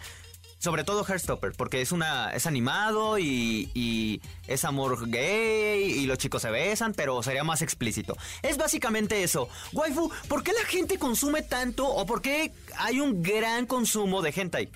Sobre 0.58 0.84
todo 0.84 1.06
Heartstopper, 1.06 1.54
porque 1.54 1.82
es 1.82 1.92
una 1.92 2.32
es 2.34 2.48
animado 2.48 3.20
y, 3.20 3.70
y, 3.74 4.22
es 4.48 4.64
amor 4.66 5.10
gay 5.10 5.84
y 5.84 6.06
los 6.06 6.18
chicos 6.18 6.42
se 6.42 6.50
besan, 6.50 6.94
pero 6.94 7.22
sería 7.24 7.44
más 7.44 7.62
explícito. 7.62 8.18
Es 8.42 8.58
básicamente 8.58 9.24
eso. 9.24 9.50
Waifu, 9.74 10.12
¿por 10.28 10.44
qué 10.44 10.54
la 10.54 10.66
gente 10.66 10.98
consume 10.98 11.42
tanto 11.42 11.88
o 11.88 12.06
por 12.06 12.22
qué 12.22 12.52
hay 12.78 13.00
un 13.00 13.22
gran 13.22 13.66
consumo 13.66 14.22
de 14.22 14.34
hentai? 14.36 14.70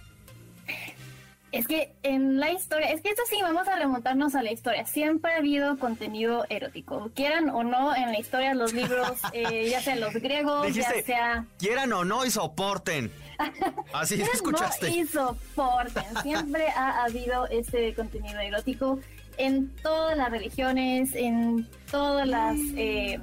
Es 1.51 1.65
que 1.65 1.93
en 2.03 2.39
la 2.39 2.51
historia, 2.51 2.91
es 2.91 3.01
que 3.01 3.09
esto 3.09 3.23
sí, 3.27 3.37
vamos 3.41 3.67
a 3.67 3.75
remontarnos 3.75 4.35
a 4.35 4.43
la 4.43 4.51
historia. 4.51 4.85
Siempre 4.85 5.33
ha 5.33 5.37
habido 5.37 5.79
contenido 5.79 6.45
erótico, 6.49 7.09
quieran 7.15 7.49
o 7.49 7.63
no, 7.63 7.95
en 7.95 8.11
la 8.11 8.19
historia, 8.19 8.53
los 8.53 8.73
libros, 8.73 9.19
eh, 9.33 9.67
ya 9.69 9.81
sea 9.81 9.95
los 9.95 10.13
griegos, 10.13 10.73
ya 10.73 10.91
sea... 11.03 11.45
Quieran 11.57 11.91
o 11.93 12.05
no 12.05 12.23
y 12.25 12.29
soporten. 12.29 13.11
Así 13.93 14.21
escuchaste. 14.21 14.89
No 14.89 14.95
y 14.95 15.07
soporten. 15.07 16.03
Siempre 16.21 16.67
ha 16.69 17.03
habido 17.03 17.47
este 17.47 17.95
contenido 17.95 18.39
erótico 18.39 18.99
en 19.37 19.69
todas 19.77 20.15
las 20.17 20.29
religiones, 20.29 21.15
en 21.15 21.67
todas 21.89 22.27
las... 22.27 22.57
Eh, 22.75 23.19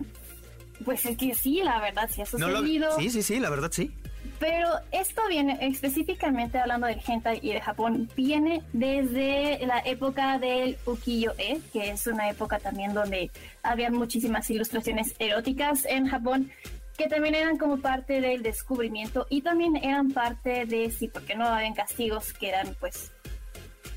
pues 0.84 1.04
es 1.06 1.16
que 1.16 1.34
sí, 1.34 1.62
la 1.62 1.80
verdad, 1.80 2.10
sí 2.12 2.22
ha 2.22 2.26
sucedido. 2.26 2.96
sí, 2.98 3.10
sí, 3.10 3.22
sí, 3.22 3.40
la 3.40 3.50
verdad 3.50 3.70
sí. 3.72 3.92
Pero 4.38 4.68
esto 4.92 5.22
viene 5.28 5.58
específicamente 5.62 6.58
hablando 6.58 6.86
del 6.86 7.00
hentai 7.06 7.38
y 7.42 7.52
de 7.52 7.60
Japón, 7.60 8.10
viene 8.14 8.62
desde 8.72 9.64
la 9.66 9.78
época 9.80 10.38
del 10.38 10.76
ukiyo-e, 10.84 11.60
que 11.72 11.90
es 11.90 12.06
una 12.06 12.28
época 12.28 12.58
también 12.58 12.92
donde 12.92 13.30
había 13.62 13.90
muchísimas 13.90 14.50
ilustraciones 14.50 15.14
eróticas 15.18 15.86
en 15.86 16.06
Japón, 16.06 16.50
que 16.98 17.08
también 17.08 17.34
eran 17.34 17.56
como 17.56 17.78
parte 17.78 18.20
del 18.20 18.42
descubrimiento 18.42 19.26
y 19.30 19.40
también 19.40 19.76
eran 19.76 20.12
parte 20.12 20.66
de, 20.66 20.90
sí, 20.90 21.08
porque 21.08 21.34
no 21.34 21.46
habían 21.46 21.74
castigos 21.74 22.32
que 22.34 22.50
eran 22.50 22.74
pues 22.78 23.12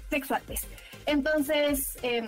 sexuales. 0.10 0.68
Entonces, 1.06 1.98
eh, 2.02 2.26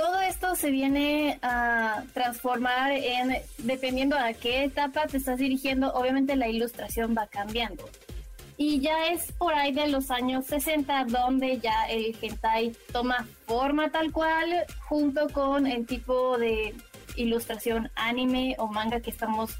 todo 0.00 0.18
esto 0.22 0.56
se 0.56 0.70
viene 0.70 1.38
a 1.42 2.04
transformar 2.14 2.90
en, 2.90 3.36
dependiendo 3.58 4.16
a 4.16 4.32
qué 4.32 4.64
etapa 4.64 5.06
te 5.06 5.18
estás 5.18 5.38
dirigiendo, 5.38 5.92
obviamente 5.92 6.36
la 6.36 6.48
ilustración 6.48 7.14
va 7.14 7.26
cambiando. 7.26 7.86
Y 8.56 8.80
ya 8.80 9.08
es 9.08 9.30
por 9.32 9.52
ahí 9.52 9.72
de 9.72 9.88
los 9.88 10.10
años 10.10 10.46
60 10.46 11.04
donde 11.04 11.58
ya 11.58 11.84
el 11.90 12.16
hentai 12.18 12.74
toma 12.92 13.26
forma 13.46 13.90
tal 13.90 14.10
cual, 14.10 14.64
junto 14.88 15.28
con 15.28 15.66
el 15.66 15.86
tipo 15.86 16.38
de 16.38 16.74
ilustración 17.16 17.90
anime 17.94 18.56
o 18.58 18.68
manga 18.68 19.00
que 19.00 19.10
estamos 19.10 19.50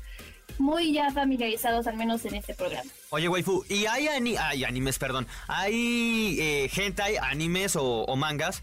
muy 0.59 0.95
ya 0.95 1.11
familiarizados, 1.11 1.87
al 1.87 1.99
menos 1.99 2.25
en 2.25 2.37
este 2.37 2.55
programa. 2.55 2.91
Oye, 3.11 3.29
waifu, 3.29 3.63
¿y 3.69 3.85
hay, 3.85 4.09
hay 4.09 4.65
animes, 4.65 4.99
perdón? 4.99 5.27
¿Hay 5.49 6.39
eh, 6.41 6.71
hentai, 6.75 7.19
animes 7.19 7.77
o 7.77 8.17
mangas 8.17 8.63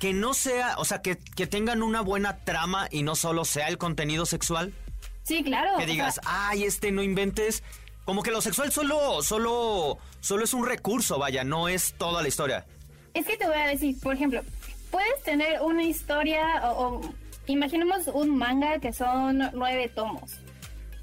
que 0.00 0.14
no 0.14 0.32
sea, 0.34 0.76
o 0.78 0.84
sea, 0.84 1.02
que, 1.02 1.14
tengan 1.14 1.82
una 1.82 2.00
buena 2.00 2.38
trama 2.38 2.88
y 2.90 3.02
no 3.02 3.14
solo 3.14 3.44
sea 3.44 3.68
el 3.68 3.76
contenido 3.76 4.24
sexual? 4.26 4.72
Sí, 5.22 5.44
claro. 5.44 5.78
Que 5.78 5.86
digas, 5.86 6.20
ay, 6.24 6.64
este 6.64 6.90
no 6.90 7.02
inventes. 7.02 7.62
Como 8.06 8.22
que 8.22 8.30
lo 8.30 8.40
sexual 8.40 8.72
solo, 8.72 9.22
solo, 9.22 9.98
solo 10.20 10.44
es 10.44 10.54
un 10.54 10.66
recurso, 10.66 11.18
vaya, 11.18 11.44
no 11.44 11.68
es 11.68 11.92
toda 11.98 12.22
la 12.22 12.28
historia. 12.28 12.66
Es 13.12 13.26
que 13.26 13.36
te 13.36 13.46
voy 13.46 13.58
a 13.58 13.66
decir, 13.66 14.00
por 14.00 14.14
ejemplo, 14.14 14.42
puedes 14.90 15.22
tener 15.22 15.60
una 15.60 15.84
historia 15.84 16.62
o 16.64 17.02
imaginemos 17.46 18.06
un 18.08 18.36
manga 18.38 18.78
que 18.78 18.94
son 18.94 19.50
nueve 19.52 19.92
tomos. 19.94 20.38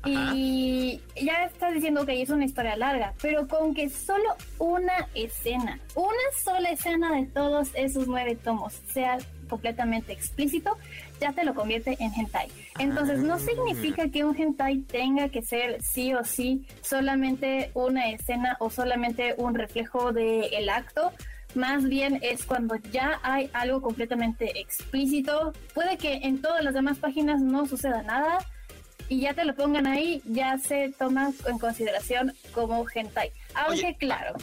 Y 0.06 1.02
ya 1.16 1.46
estás 1.46 1.74
diciendo 1.74 2.06
que 2.06 2.22
es 2.22 2.30
una 2.30 2.46
historia 2.46 2.78
larga, 2.78 3.14
pero 3.22 3.48
con 3.48 3.74
que 3.74 3.90
solo 3.90 4.36
una 4.60 5.08
escena, 5.14 5.80
una 5.96 6.14
sola 6.44 6.70
escena 6.70 7.14
de 7.14 7.26
todos 7.26 7.70
esos 7.74 8.08
nueve 8.08 8.36
tomos 8.36 8.74
sea 8.94 9.18
completamente 9.50 10.14
explícito, 10.14 10.78
ya 11.20 11.34
te 11.34 11.44
lo 11.44 11.56
convierte 11.56 11.98
en 12.00 12.14
hentai. 12.14 12.50
Entonces 12.80 13.20
no 13.20 13.40
significa 13.40 14.10
que 14.10 14.24
un 14.24 14.36
hentai 14.36 14.80
tenga 14.80 15.30
que 15.30 15.42
ser 15.42 15.82
sí 15.82 16.14
o 16.14 16.24
sí 16.24 16.66
solamente 16.82 17.72
una 17.74 18.10
escena 18.12 18.58
o 18.60 18.70
solamente 18.70 19.36
un 19.38 19.56
reflejo 19.56 20.12
del 20.12 20.70
acto. 20.70 21.12
Más 21.56 21.86
bien 21.86 22.20
es 22.22 22.46
cuando 22.46 22.76
ya 22.76 23.20
hay 23.24 23.50
algo 23.54 23.82
completamente 23.82 24.60
explícito. 24.60 25.54
Puede 25.74 25.98
que 25.98 26.16
en 26.16 26.42
todas 26.42 26.64
las 26.64 26.74
demás 26.74 27.00
páginas 27.00 27.42
no 27.42 27.66
suceda 27.66 28.04
nada, 28.04 28.40
y 29.10 29.22
ya 29.22 29.34
te 29.34 29.46
lo 29.46 29.56
pongan 29.56 29.88
ahí, 29.88 30.22
ya 30.26 30.58
se 30.58 30.94
toma 30.98 31.32
en 31.48 31.60
consideración 31.60 32.34
como 32.54 32.86
hentai. 32.94 33.32
Aunque 33.54 33.96
claro, 33.96 34.36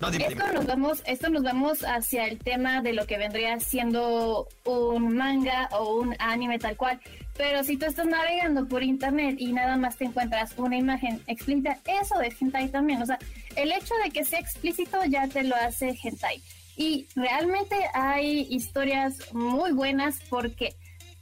esto 0.00 0.52
nos 0.52 0.66
vamos, 0.66 1.02
esto 1.06 1.28
nos 1.28 1.42
vamos 1.42 1.82
hacia 1.82 2.26
el 2.26 2.38
tema 2.38 2.82
de 2.82 2.92
lo 2.92 3.06
que 3.06 3.18
vendría 3.18 3.58
siendo 3.58 4.48
un 4.64 5.16
manga 5.16 5.68
o 5.72 5.98
un 5.98 6.14
anime 6.18 6.58
tal 6.58 6.76
cual. 6.76 7.00
Pero 7.36 7.64
si 7.64 7.76
tú 7.76 7.86
estás 7.86 8.06
navegando 8.06 8.66
por 8.66 8.82
internet 8.82 9.36
y 9.38 9.52
nada 9.52 9.76
más 9.76 9.96
te 9.96 10.04
encuentras 10.04 10.54
una 10.56 10.76
imagen 10.76 11.20
explícita, 11.26 11.78
eso 11.84 12.20
es 12.20 12.40
hentai 12.40 12.68
también. 12.68 13.02
O 13.02 13.06
sea, 13.06 13.18
el 13.56 13.72
hecho 13.72 13.94
de 14.04 14.10
que 14.10 14.24
sea 14.24 14.38
explícito 14.38 15.04
ya 15.04 15.26
te 15.28 15.42
lo 15.44 15.56
hace 15.56 15.96
hentai. 16.02 16.42
Y 16.76 17.08
realmente 17.16 17.76
hay 17.92 18.46
historias 18.50 19.32
muy 19.32 19.72
buenas 19.72 20.20
porque 20.30 20.76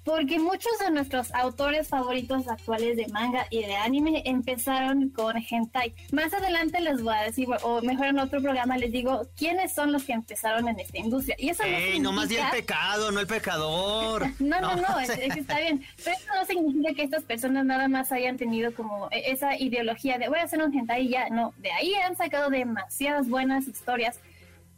porque 0.07 0.39
muchos 0.39 0.71
de 0.79 0.93
nuestros 0.93 1.35
autores 1.35 1.89
favoritos 1.89 2.47
actuales 2.47 2.97
de 2.97 3.09
manga 3.09 3.45
y 3.51 3.65
de 3.65 3.75
anime 3.75 4.23
empezaron 4.25 5.09
con 5.09 5.35
hentai. 5.37 5.93
Más 6.13 6.33
adelante 6.33 6.81
les 6.81 7.03
voy 7.03 7.13
a 7.13 7.23
decir, 7.23 7.49
o 7.65 7.83
mejor 7.83 8.07
en 8.07 8.21
otro 8.21 8.41
programa 8.41 8.79
les 8.79 8.93
digo, 8.93 9.27
quiénes 9.37 9.75
son 9.75 9.91
los 9.91 10.05
que 10.05 10.13
empezaron 10.13 10.69
en 10.69 10.79
esta 10.79 10.99
industria. 10.99 11.35
Y 11.41 11.49
eso 11.49 11.65
Ey, 11.65 11.99
no, 11.99 12.13
más 12.13 12.29
bien 12.29 12.45
el 12.45 12.53
pecado, 12.53 13.11
no 13.11 13.19
el 13.19 13.27
pecador. 13.27 14.29
no, 14.39 14.61
no, 14.61 14.77
no, 14.77 15.01
está 15.01 15.59
bien. 15.59 15.85
Pero 16.05 16.17
eso 16.17 16.35
no 16.37 16.47
significa 16.47 16.95
que 16.95 17.03
estas 17.03 17.25
personas 17.25 17.65
nada 17.65 17.89
más 17.89 18.13
hayan 18.13 18.37
tenido 18.37 18.73
como 18.75 19.09
e, 19.11 19.33
esa 19.33 19.59
ideología 19.59 20.19
de 20.19 20.29
voy 20.29 20.39
a 20.39 20.45
hacer 20.45 20.63
un 20.63 20.73
hentai 20.73 21.07
y 21.07 21.09
ya. 21.09 21.31
No, 21.31 21.53
de 21.57 21.73
ahí 21.73 21.95
han 21.95 22.17
sacado 22.17 22.49
demasiadas 22.49 23.29
buenas 23.29 23.67
historias 23.67 24.21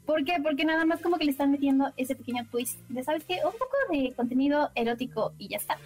¿Por 0.09 0.25
qué? 0.25 0.37
Porque 0.43 0.65
nada 0.65 0.87
más 0.87 1.03
como 1.03 1.19
que 1.19 1.27
le 1.27 1.33
están 1.33 1.51
metiendo 1.51 1.93
ese 1.99 2.17
pequeño 2.17 2.47
twist 2.51 2.79
de, 2.89 3.05
¿sabes 3.05 3.25
qué? 3.29 3.41
Un 3.45 3.53
poco 3.53 3.77
de 3.93 4.15
contenido 4.15 4.71
erótico 4.75 5.35
y 5.37 5.49
ya 5.49 5.59
está. 5.59 5.77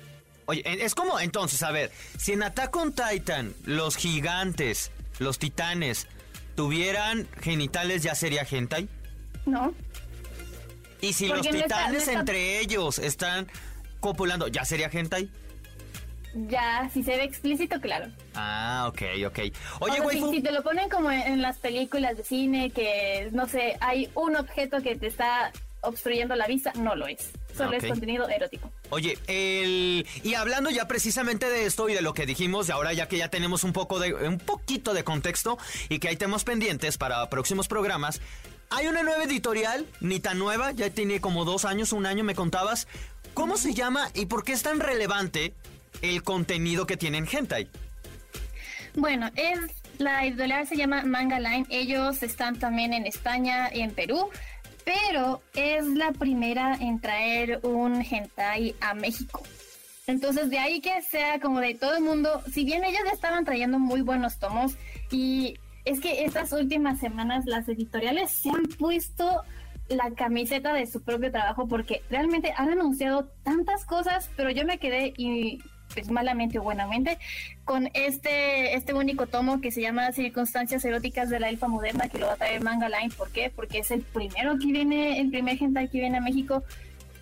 Oye, 0.47 0.63
es 0.65 0.95
como 0.95 1.19
entonces, 1.19 1.61
a 1.65 1.73
ver, 1.73 1.91
si 2.19 2.35
en 2.35 2.45
Attack 2.45 2.77
on 2.77 2.93
Titan 2.93 3.53
los 3.65 3.97
gigantes, 3.97 4.93
los 5.19 5.41
titanes, 5.41 6.07
tuvieran 6.55 7.27
genitales, 7.41 8.05
¿ya 8.05 8.15
sería 8.15 8.47
hentai? 8.49 8.89
No. 9.45 9.75
¿Y 11.01 11.15
si 11.15 11.27
los 11.27 11.43
titanes 11.43 12.07
entre 12.07 12.61
ellos 12.61 13.01
están 13.01 13.49
copulando, 13.99 14.47
¿ya 14.47 14.65
sería 14.65 14.89
hentai? 14.89 15.29
Ya, 16.35 16.89
si 16.93 17.03
se 17.03 17.17
ve 17.17 17.25
explícito, 17.25 17.81
claro. 17.81 18.07
Ah, 18.35 18.87
ok, 18.89 19.03
ok. 19.27 19.39
Oye, 19.81 20.01
güey. 20.01 20.23
Si, 20.31 20.41
te 20.41 20.51
lo 20.51 20.63
ponen 20.63 20.89
como 20.89 21.11
en, 21.11 21.43
las 21.43 21.59
películas 21.59 22.17
de 22.17 22.25
cine, 22.25 22.71
que 22.71 23.29
no 23.33 23.47
sé, 23.47 23.77
hay 23.81 24.09
un 24.15 24.37
objeto 24.37 24.81
que 24.81 24.97
te 24.97 25.09
está 25.09 25.53
obstruyendo 25.83 26.35
la 26.35 26.47
vista, 26.47 26.73
no 26.77 26.95
lo 26.95 27.07
es. 27.07 27.33
Solo 27.57 27.77
es 27.77 27.85
contenido 27.85 28.29
erótico. 28.29 28.71
Oye, 28.89 29.19
el 29.27 30.07
y 30.23 30.35
hablando 30.35 30.71
ya 30.71 30.89
precisamente 30.89 31.51
de 31.51 31.67
esto 31.67 31.89
y 31.89 31.95
de 31.95 32.01
lo 32.01 32.15
que 32.15 32.25
dijimos, 32.25 32.69
y 32.69 32.73
ahora 32.73 32.95
ya 32.95 33.09
que 33.09 33.19
ya 33.19 33.29
tenemos 33.29 33.63
un 33.63 33.75
poco 33.75 33.99
de 33.99 34.15
un 34.15 34.39
poquito 34.39 34.95
de 34.95 35.05
contexto 35.05 35.59
y 35.91 35.99
que 35.99 36.09
hay 36.09 36.17
temas 36.17 36.45
pendientes 36.45 36.97
para 36.97 37.29
próximos 37.29 37.69
programas, 37.69 38.23
hay 38.71 38.87
una 38.87 39.03
nueva 39.03 39.25
editorial, 39.25 39.85
ni 40.01 40.19
tan 40.19 40.39
nueva, 40.39 40.73
ya 40.73 40.89
tiene 40.89 41.21
como 41.21 41.45
dos 41.45 41.67
años, 41.67 41.93
un 41.93 42.07
año, 42.07 42.25
me 42.25 42.35
contabas. 42.35 42.89
¿Cómo 43.35 43.59
se 43.59 43.75
llama 43.75 44.11
y 44.15 44.27
por 44.27 44.45
qué 44.45 44.53
es 44.53 44.63
tan 44.63 44.81
relevante 44.81 45.55
el 46.03 46.23
contenido 46.23 46.87
que 46.87 46.97
tienen 46.97 47.27
Hentai? 47.27 47.69
Bueno, 48.95 49.31
es 49.37 49.59
la 49.99 50.25
editorial 50.27 50.67
se 50.67 50.77
llama 50.77 51.03
Manga 51.05 51.41
Line. 51.41 51.67
Ellos 51.71 52.23
están 52.23 52.59
también 52.59 52.93
en 52.93 53.07
España 53.07 53.71
y 53.73 53.81
en 53.81 53.93
Perú, 53.93 54.29
pero 54.85 55.43
es 55.55 55.87
la 55.87 56.13
primera 56.13 56.75
en 56.75 57.01
traer 57.01 57.61
un 57.63 58.03
hentai 58.03 58.75
a 58.81 58.95
México. 58.95 59.43
Entonces 60.07 60.51
de 60.51 60.59
ahí 60.59 60.81
que 60.81 61.01
sea 61.03 61.39
como 61.41 61.61
de 61.61 61.75
todo 61.75 61.97
el 61.97 62.03
mundo, 62.03 62.43
si 62.53 62.65
bien 62.65 62.85
ellos 62.85 63.03
estaban 63.13 63.45
trayendo 63.45 63.79
muy 63.79 64.01
buenos 64.01 64.39
tomos 64.39 64.75
y 65.11 65.55
es 65.85 66.01
que 66.01 66.25
estas 66.25 66.53
últimas 66.53 66.99
semanas 66.99 67.45
las 67.47 67.69
editoriales 67.69 68.31
se 68.31 68.51
han 68.51 68.65
puesto 68.79 69.43
la 69.89 70.11
camiseta 70.13 70.73
de 70.73 70.87
su 70.87 71.03
propio 71.03 71.31
trabajo 71.31 71.69
porque 71.69 72.03
realmente 72.11 72.53
han 72.57 72.71
anunciado 72.71 73.29
tantas 73.45 73.85
cosas, 73.85 74.31
pero 74.37 74.51
yo 74.51 74.65
me 74.65 74.79
quedé 74.79 75.13
y 75.17 75.61
pues 75.95 76.11
malamente 76.11 76.59
o 76.59 76.63
buenamente, 76.63 77.19
con 77.65 77.91
este, 77.95 78.75
este 78.75 78.95
único 78.95 79.27
tomo 79.27 79.61
que 79.61 79.71
se 79.71 79.83
llama 79.83 80.13
Circunstancias 80.13 80.85
eróticas 80.85 81.31
de 81.31 81.41
la 81.41 81.49
elfa 81.49 81.69
moderna, 81.69 82.09
que 82.09 82.19
lo 82.19 82.27
va 82.27 82.35
a 82.35 82.37
traer 82.37 82.63
Manga 82.63 82.89
Line. 82.89 83.13
¿Por 83.17 83.31
qué? 83.31 83.53
Porque 83.55 83.79
es 83.79 83.91
el 83.91 84.03
primero 84.03 84.59
que 84.59 84.67
viene, 84.67 85.21
el 85.21 85.31
primer 85.31 85.63
hentai 85.63 85.89
que 85.89 86.01
viene 86.01 86.19
a 86.19 86.21
México. 86.21 86.65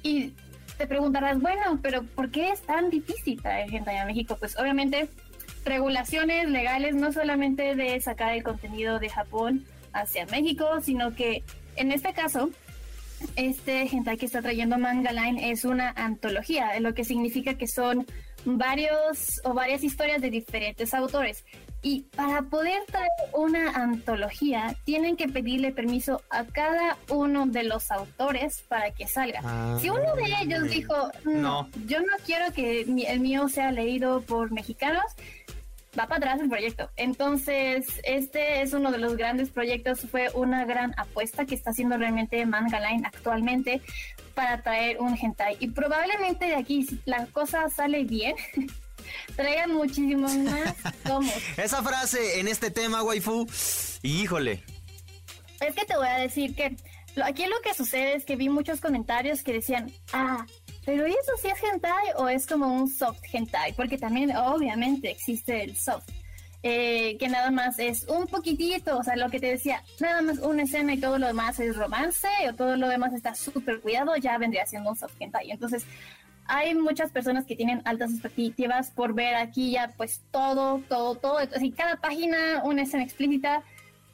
Y 0.03 0.33
te 0.79 0.87
preguntarás, 0.87 1.41
bueno, 1.41 1.79
pero 1.83 2.03
¿por 2.03 2.31
qué 2.31 2.51
es 2.51 2.63
tan 2.63 2.91
difícil 2.91 3.41
traer 3.43 3.75
hentai 3.75 3.99
a 3.99 4.07
México? 4.07 4.37
Pues 4.39 4.59
obviamente 4.59 5.09
regulaciones 5.65 6.49
legales, 6.49 6.95
no 6.95 7.13
solamente 7.13 7.75
de 7.75 8.01
sacar 8.01 8.35
el 8.35 8.43
contenido 8.43 8.99
de 8.99 9.11
Japón, 9.11 9.67
hacia 9.93 10.27
México, 10.27 10.81
sino 10.83 11.15
que 11.15 11.43
en 11.77 11.93
este 11.93 12.13
caso, 12.13 12.51
este 13.37 13.83
hentai 13.83 14.17
que 14.17 14.27
está 14.27 14.43
trayendo 14.43 14.79
Manga 14.79 15.13
Line 15.13 15.51
es 15.51 15.65
una 15.65 15.91
antología, 15.91 16.79
lo 16.81 16.95
que 16.95 17.05
significa 17.05 17.55
que 17.55 17.67
son 17.67 18.07
varios 18.45 19.41
o 19.45 19.55
varias 19.55 19.83
historias 19.83 20.21
de 20.21 20.31
diferentes 20.31 20.95
autores. 20.95 21.45
Y 21.83 22.03
para 22.15 22.43
poder 22.43 22.83
traer 22.87 23.09
una 23.33 23.71
antología, 23.71 24.77
tienen 24.85 25.17
que 25.17 25.29
pedirle 25.29 25.73
permiso 25.73 26.23
a 26.29 26.45
cada 26.45 26.99
uno 27.09 27.47
de 27.47 27.63
los 27.63 27.91
autores 27.91 28.63
para 28.69 28.91
que 28.91 29.07
salga. 29.07 29.41
si 29.81 29.89
uno 29.89 30.15
de 30.15 30.43
ellos 30.43 30.65
dijo, 30.65 30.95
no, 31.25 31.71
yo 31.87 32.01
no 32.01 32.13
quiero 32.27 32.53
que 32.53 32.83
el 32.83 33.21
mío 33.21 33.49
sea 33.49 33.73
leído 33.73 34.21
por 34.21 34.53
mexicanos, 34.53 35.05
va 35.99 36.07
para 36.07 36.17
atrás 36.17 36.41
el 36.41 36.49
proyecto. 36.49 36.91
Entonces, 36.97 37.87
este 38.05 38.63
es 38.63 38.73
uno 38.73 38.91
de 38.93 38.99
los 38.99 39.17
grandes 39.17 39.51
proyectos, 39.51 40.01
fue 40.11 40.31
una 40.35 40.65
gran 40.65 40.95
apuesta 40.97 41.45
que 41.45 41.55
está 41.55 41.71
haciendo 41.71 41.97
realmente 41.97 42.45
Manga 42.47 42.81
Line 42.81 43.07
actualmente 43.07 43.81
para 44.35 44.63
traer 44.63 45.01
un 45.01 45.17
hentai. 45.17 45.57
Y 45.61 45.69
probablemente 45.69 46.47
de 46.47 46.57
aquí, 46.57 46.85
si 46.85 47.01
la 47.05 47.27
cosa 47.27 47.69
sale 47.69 48.05
bien, 48.05 48.37
traigan 49.37 49.73
muchísimos 49.73 50.35
más 50.37 50.75
tomos. 51.05 51.35
Esa 51.57 51.83
frase 51.83 52.41
en 52.41 52.49
este 52.49 52.71
tema, 52.71 53.03
waifu, 53.03 53.47
híjole. 54.03 54.63
Es 55.61 55.75
que 55.75 55.85
te 55.85 55.97
voy 55.97 56.09
a 56.09 56.19
decir 56.19 56.55
que 56.55 56.77
aquí 57.23 57.47
lo 57.47 57.61
que 57.63 57.75
sucede 57.75 58.15
es 58.15 58.25
que 58.25 58.37
vi 58.37 58.49
muchos 58.49 58.81
comentarios 58.81 59.43
que 59.43 59.53
decían, 59.53 59.93
ah, 60.13 60.47
pero 60.85 61.07
eso 61.07 61.33
sí 61.41 61.49
es 61.49 61.63
hentai 61.63 62.13
o 62.17 62.29
es 62.29 62.47
como 62.47 62.73
un 62.73 62.89
soft 62.89 63.23
hentai? 63.33 63.73
Porque 63.75 63.99
también 63.99 64.37
obviamente 64.37 65.11
existe 65.11 65.63
el 65.63 65.77
soft. 65.77 66.09
Eh, 66.63 67.17
que 67.19 67.29
nada 67.29 67.51
más 67.51 67.79
es 67.79 68.05
un 68.07 68.27
poquitito, 68.27 68.99
o 68.99 69.03
sea, 69.03 69.17
lo 69.17 69.31
que 69.31 69.41
te 69.41 69.47
decía, 69.47 69.83
nada 69.99 70.21
más 70.21 70.41
una 70.41 70.65
escena 70.65 70.93
y 70.93 71.01
todo 71.01 71.19
lo 71.19 71.27
demás 71.27 71.59
es 71.59 71.75
romance 71.75 72.29
o 72.51 72.55
todo 72.55 72.77
lo 72.77 72.87
demás 72.87 73.15
está 73.15 73.35
súper 73.35 73.81
cuidado, 73.81 74.15
ya 74.17 74.37
vendría 74.37 74.67
siendo 74.67 74.91
un 74.91 74.97
soft 74.97 75.15
hentai. 75.19 75.51
Entonces, 75.51 75.87
hay 76.51 76.75
muchas 76.75 77.13
personas 77.13 77.47
que 77.47 77.57
tienen 77.57 77.81
altas 77.85 78.11
expectativas 78.11 78.91
por 78.91 79.15
ver 79.15 79.37
aquí 79.37 79.71
ya 79.71 79.93
pues 79.97 80.21
todo, 80.33 80.83
todo, 80.89 81.15
todo, 81.15 81.39
así 81.39 81.71
cada 81.71 81.97
página 81.97 82.63
una 82.65 82.83
escena 82.83 83.05
explícita 83.05 83.63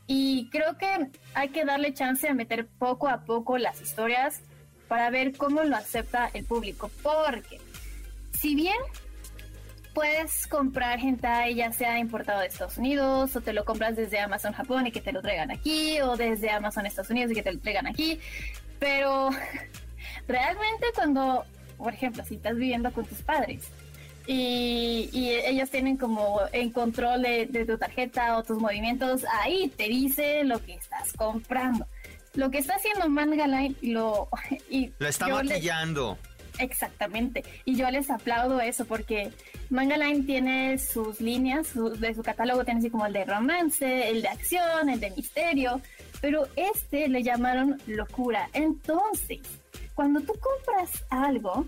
y 0.07 0.49
creo 0.51 0.77
que 0.77 1.09
hay 1.35 1.49
que 1.49 1.65
darle 1.65 1.95
chance 1.95 2.29
a 2.29 2.35
meter 2.35 2.67
poco 2.79 3.09
a 3.09 3.25
poco 3.25 3.57
las 3.57 3.81
historias 3.81 4.43
para 4.89 5.11
ver 5.11 5.37
cómo 5.37 5.63
lo 5.63 5.77
acepta 5.77 6.31
el 6.35 6.45
público, 6.45 6.91
porque 7.03 7.61
si 8.33 8.55
bien 8.55 8.77
puedes 9.95 10.47
comprar 10.47 11.01
hentai 11.01 11.55
ya 11.55 11.73
sea 11.73 11.99
importado 11.99 12.41
de 12.41 12.49
Estados 12.49 12.77
Unidos 12.77 13.35
o 13.35 13.41
te 13.41 13.55
lo 13.55 13.65
compras 13.65 13.97
desde 13.97 14.21
Amazon 14.21 14.53
Japón 14.53 14.87
y 14.87 14.93
que 14.93 15.01
te 15.01 15.11
lo 15.11 15.23
traigan 15.23 15.51
aquí 15.51 16.01
o 16.03 16.17
desde 16.17 16.51
Amazon 16.51 16.85
Estados 16.85 17.11
Unidos 17.11 17.33
y 17.33 17.35
que 17.35 17.43
te 17.43 17.53
lo 17.53 17.61
traigan 17.61 17.87
aquí, 17.87 18.21
pero 18.79 19.31
realmente 20.29 20.87
cuando 20.95 21.47
por 21.77 21.93
ejemplo, 21.93 22.25
si 22.25 22.37
estás 22.37 22.57
viviendo 22.57 22.91
con 22.93 23.05
tus 23.05 23.23
padres 23.23 23.69
y, 24.27 25.09
ellos 25.45 25.71
tienen 25.71 25.97
como 25.97 26.41
en 26.53 26.71
control 26.71 27.23
de, 27.23 27.65
tu 27.67 27.79
tarjeta 27.79 28.37
o 28.37 28.43
tus 28.43 28.59
movimientos, 28.59 29.25
ahí 29.41 29.69
te 29.77 29.85
dice 29.85 30.43
lo 30.45 30.65
que 30.65 30.75
estás 30.75 31.13
comprando. 31.13 31.87
Lo 32.37 32.51
que 32.51 32.59
está 32.59 32.75
haciendo 32.75 33.09
Mangaline 33.09 33.75
lo, 33.83 34.29
y 34.71 34.93
lo 34.99 35.09
está 35.09 35.29
maquillando. 35.29 36.19
exactamente. 36.59 37.45
Y 37.65 37.77
yo 37.77 37.91
les 37.91 38.11
aplaudo 38.11 38.61
eso 38.61 38.85
porque 38.85 39.33
Mangaline 39.71 40.25
tiene 40.25 40.79
sus 40.79 41.21
líneas 41.21 41.73
de 41.75 42.15
su 42.15 42.23
catálogo, 42.23 42.65
tiene 42.65 42.81
así 42.81 42.91
como 42.91 43.07
el 43.07 43.13
de 43.13 43.25
romance, 43.25 44.11
el 44.11 44.23
de 44.23 44.29
acción, 44.29 44.89
el 44.89 45.01
de 45.01 45.11
misterio, 45.11 45.81
pero 46.21 46.47
este 46.55 47.09
le 47.09 47.23
llamaron 47.23 47.81
locura. 47.87 48.49
Entonces, 48.53 49.41
cuando 49.95 50.21
tú 50.21 50.35
compras 50.35 51.05
algo 51.11 51.67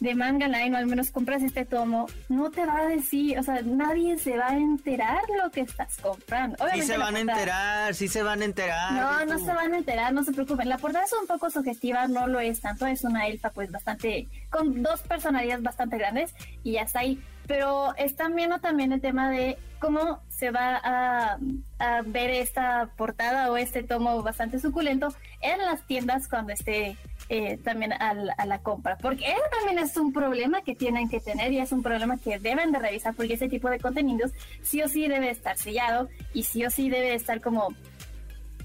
de 0.00 0.14
Manga 0.14 0.48
Line, 0.48 0.74
o 0.74 0.78
al 0.78 0.86
menos 0.86 1.10
compras 1.10 1.42
este 1.42 1.64
tomo, 1.64 2.06
no 2.28 2.50
te 2.50 2.64
va 2.64 2.78
a 2.78 2.86
decir, 2.86 3.38
o 3.38 3.42
sea, 3.42 3.60
nadie 3.62 4.18
se 4.18 4.36
va 4.36 4.48
a 4.48 4.56
enterar 4.56 5.20
lo 5.42 5.50
que 5.50 5.60
estás 5.60 5.98
comprando. 5.98 6.56
sí 6.74 6.82
se 6.82 6.96
van 6.96 7.16
a 7.16 7.20
enterar, 7.20 7.94
sí 7.94 8.08
se 8.08 8.22
van 8.22 8.40
a 8.40 8.44
enterar. 8.44 8.92
No, 8.92 9.26
no 9.26 9.38
se 9.38 9.52
van 9.52 9.74
a 9.74 9.78
enterar, 9.78 10.12
no 10.12 10.24
se 10.24 10.32
preocupen. 10.32 10.68
La 10.68 10.78
portada 10.78 11.04
es 11.04 11.12
un 11.12 11.26
poco 11.26 11.50
sugestiva, 11.50 12.08
no 12.08 12.26
lo 12.26 12.40
es 12.40 12.60
tanto, 12.60 12.86
es 12.86 13.04
una 13.04 13.26
elfa 13.26 13.50
pues 13.50 13.70
bastante, 13.70 14.26
con 14.48 14.82
dos 14.82 15.00
personalidades 15.02 15.62
bastante 15.62 15.98
grandes 15.98 16.34
y 16.64 16.72
ya 16.72 16.82
está 16.82 17.00
ahí. 17.00 17.22
Pero 17.46 17.94
están 17.96 18.36
viendo 18.36 18.58
también 18.60 18.92
el 18.92 19.00
tema 19.00 19.28
de 19.28 19.58
cómo 19.80 20.20
se 20.28 20.50
va 20.50 20.80
a, 20.82 21.38
a 21.78 22.02
ver 22.02 22.30
esta 22.30 22.90
portada 22.96 23.50
o 23.50 23.56
este 23.56 23.82
tomo 23.82 24.22
bastante 24.22 24.60
suculento 24.60 25.12
en 25.40 25.58
las 25.58 25.84
tiendas 25.86 26.28
cuando 26.28 26.52
esté 26.52 26.96
eh, 27.32 27.58
también 27.62 27.92
a 27.92 28.12
la, 28.12 28.58
compra, 28.58 28.98
porque 28.98 29.24
eso 29.30 29.40
también 29.56 29.78
es 29.78 29.96
un 29.96 30.12
problema 30.12 30.62
que 30.62 30.74
tienen 30.74 31.08
que 31.08 31.20
tener 31.20 31.52
y 31.52 31.60
es 31.60 31.70
un 31.70 31.80
problema 31.80 32.18
que 32.18 32.40
deben 32.40 32.72
de 32.72 32.80
revisar 32.80 33.14
porque 33.14 33.34
ese 33.34 33.48
tipo 33.48 33.70
de 33.70 33.78
contenidos 33.78 34.32
sí 34.62 34.82
o 34.82 34.88
sí 34.88 35.06
debe 35.06 35.30
estar 35.30 35.56
sellado 35.56 36.08
y 36.34 36.42
sí 36.42 36.64
o 36.64 36.70
sí 36.70 36.90
debe 36.90 37.14
estar 37.14 37.40
como 37.40 37.68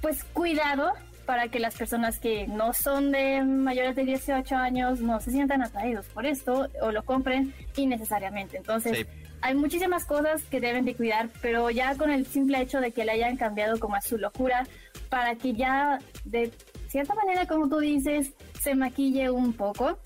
pues 0.02 0.24
cuidado 0.24 0.94
para 1.28 1.50
que 1.50 1.60
las 1.60 1.76
personas 1.76 2.18
que 2.18 2.48
no 2.48 2.74
son 2.74 3.12
de 3.12 3.44
mayores 3.44 3.96
de 3.96 4.04
18 4.04 4.56
años 4.56 5.00
no 5.00 5.22
se 5.22 5.30
sientan 5.30 5.62
atraídos 5.62 6.08
por 6.08 6.26
esto 6.26 6.68
o 6.82 6.92
lo 6.92 7.06
compren 7.06 7.54
innecesariamente. 7.76 8.58
Entonces, 8.58 9.06
hay 9.42 9.54
muchísimas 9.54 10.06
cosas 10.06 10.42
que 10.46 10.60
deben 10.60 10.86
de 10.86 10.96
cuidar, 10.96 11.30
pero 11.40 11.70
ya 11.70 11.96
con 11.96 12.10
el 12.10 12.26
simple 12.26 12.62
hecho 12.62 12.82
de 12.82 12.92
que 12.92 13.06
le 13.06 13.12
hayan 13.12 13.38
cambiado 13.38 13.80
como 13.80 13.96
a 13.96 14.02
su 14.02 14.18
locura, 14.18 14.66
para 15.10 15.36
que 15.36 15.54
ya 15.54 16.00
de 16.24 16.52
cierta 16.88 17.16
manera, 17.16 17.48
como 17.48 17.70
tú 17.70 17.80
dices, 17.80 18.34
se 18.62 18.76
maquille 18.76 19.30
un 19.30 19.54
poco. 19.54 19.98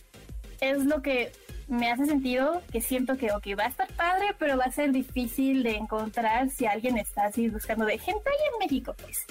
Es 0.62 0.86
lo 0.86 1.02
que 1.02 1.32
me 1.70 1.92
hace 1.92 2.06
sentido 2.06 2.62
que 2.72 2.82
siento 2.82 3.16
que, 3.16 3.32
ok, 3.32 3.48
va 3.58 3.66
a 3.66 3.70
estar 3.70 3.88
padre, 3.94 4.28
pero 4.38 4.58
va 4.58 4.66
a 4.66 4.72
ser 4.72 4.92
difícil 4.92 5.64
de 5.64 5.76
encontrar 5.76 6.50
si 6.50 6.66
alguien 6.66 6.98
está 6.98 7.26
así 7.26 7.48
buscando 7.48 7.86
de 7.86 7.98
gente 7.98 8.28
ahí 8.28 8.54
en 8.54 8.60
México, 8.60 8.96
pues 9.02 9.26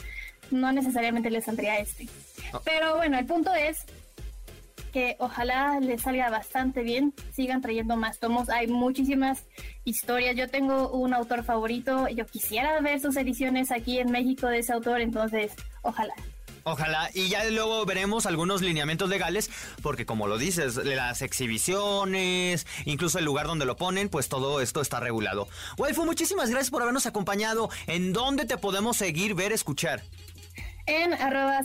no 0.51 0.73
necesariamente 0.73 1.31
le 1.31 1.43
saldría 1.43 1.79
este. 1.79 2.07
Ah. 2.53 2.61
Pero 2.65 2.97
bueno, 2.97 3.19
el 3.19 3.27
punto 3.27 3.53
es 3.53 3.85
que 4.93 5.17
ojalá 5.19 5.81
les 5.81 6.03
salga 6.03 6.31
bastante 6.31 6.83
bien, 6.83 7.13
sigan 7.33 7.61
trayendo 7.61 7.97
más 7.97 8.19
tomos, 8.21 8.49
hay 8.49 8.69
muchísimas 8.69 9.45
historias, 9.85 10.37
yo 10.37 10.49
tengo 10.49 10.91
un 10.91 11.13
autor 11.13 11.45
favorito, 11.45 12.09
yo 12.09 12.25
quisiera 12.25 12.81
ver 12.81 13.01
sus 13.01 13.17
ediciones 13.17 13.71
aquí 13.71 13.99
en 13.99 14.11
México 14.11 14.47
de 14.47 14.61
ese 14.61 14.73
autor, 14.73 15.01
entonces 15.01 15.53
ojalá. 15.83 16.15
Ojalá, 16.71 17.11
y 17.15 17.29
ya 17.29 17.45
luego 17.45 17.85
veremos 17.87 18.27
algunos 18.27 18.61
lineamientos 18.61 19.09
legales, 19.09 19.51
porque 19.83 20.05
como 20.05 20.27
lo 20.27 20.37
dices, 20.37 20.77
las 20.77 21.23
exhibiciones, 21.23 22.67
incluso 22.85 23.19
el 23.19 23.25
lugar 23.25 23.47
donde 23.47 23.65
lo 23.65 23.77
ponen, 23.77 24.09
pues 24.09 24.29
todo 24.29 24.61
esto 24.61 24.81
está 24.81 25.01
regulado. 25.01 25.49
Waifu, 25.79 26.05
muchísimas 26.05 26.51
gracias 26.51 26.71
por 26.71 26.83
habernos 26.83 27.07
acompañado. 27.07 27.71
¿En 27.87 28.13
dónde 28.13 28.45
te 28.45 28.59
podemos 28.59 28.99
seguir, 28.99 29.35
ver, 29.35 29.53
escuchar? 29.53 30.03
en 30.89 31.13
arroba 31.15 31.61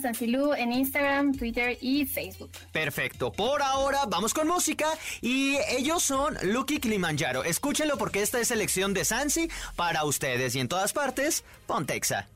en 0.58 0.72
Instagram, 0.72 1.34
Twitter 1.34 1.78
y 1.80 2.04
Facebook. 2.06 2.50
Perfecto. 2.72 3.32
Por 3.32 3.62
ahora 3.62 4.00
vamos 4.06 4.34
con 4.34 4.46
música 4.46 4.86
y 5.22 5.56
ellos 5.70 6.02
son 6.02 6.36
Lucky 6.42 6.78
Kilimanjaro. 6.78 7.42
Escúchenlo 7.42 7.96
porque 7.96 8.22
esta 8.22 8.38
es 8.38 8.48
selección 8.48 8.92
de 8.92 9.04
Sansi 9.04 9.48
para 9.76 10.04
ustedes 10.04 10.54
y 10.54 10.60
en 10.60 10.68
todas 10.68 10.92
partes, 10.92 11.42
Pontexa. 11.66 12.28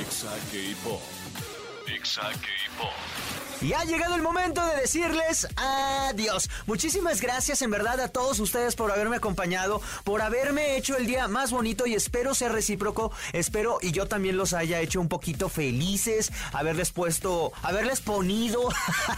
Exa 0.00 0.30
K-Pop. 0.52 1.53
Miksa 1.94 2.22
K-Pop. 2.42 3.43
Y 3.60 3.72
ha 3.72 3.84
llegado 3.84 4.14
el 4.14 4.22
momento 4.22 4.64
de 4.66 4.76
decirles 4.76 5.46
adiós. 5.56 6.50
Muchísimas 6.66 7.20
gracias 7.20 7.62
en 7.62 7.70
verdad 7.70 8.00
a 8.00 8.08
todos 8.08 8.40
ustedes 8.40 8.74
por 8.74 8.90
haberme 8.90 9.16
acompañado, 9.16 9.80
por 10.02 10.22
haberme 10.22 10.76
hecho 10.76 10.96
el 10.96 11.06
día 11.06 11.28
más 11.28 11.50
bonito 11.50 11.86
y 11.86 11.94
espero 11.94 12.34
ser 12.34 12.52
recíproco. 12.52 13.12
Espero 13.32 13.78
y 13.80 13.92
yo 13.92 14.06
también 14.06 14.36
los 14.36 14.52
haya 14.52 14.80
hecho 14.80 15.00
un 15.00 15.08
poquito 15.08 15.48
felices, 15.48 16.32
haberles 16.52 16.90
puesto, 16.90 17.52
haberles 17.62 18.00
ponido, 18.00 18.68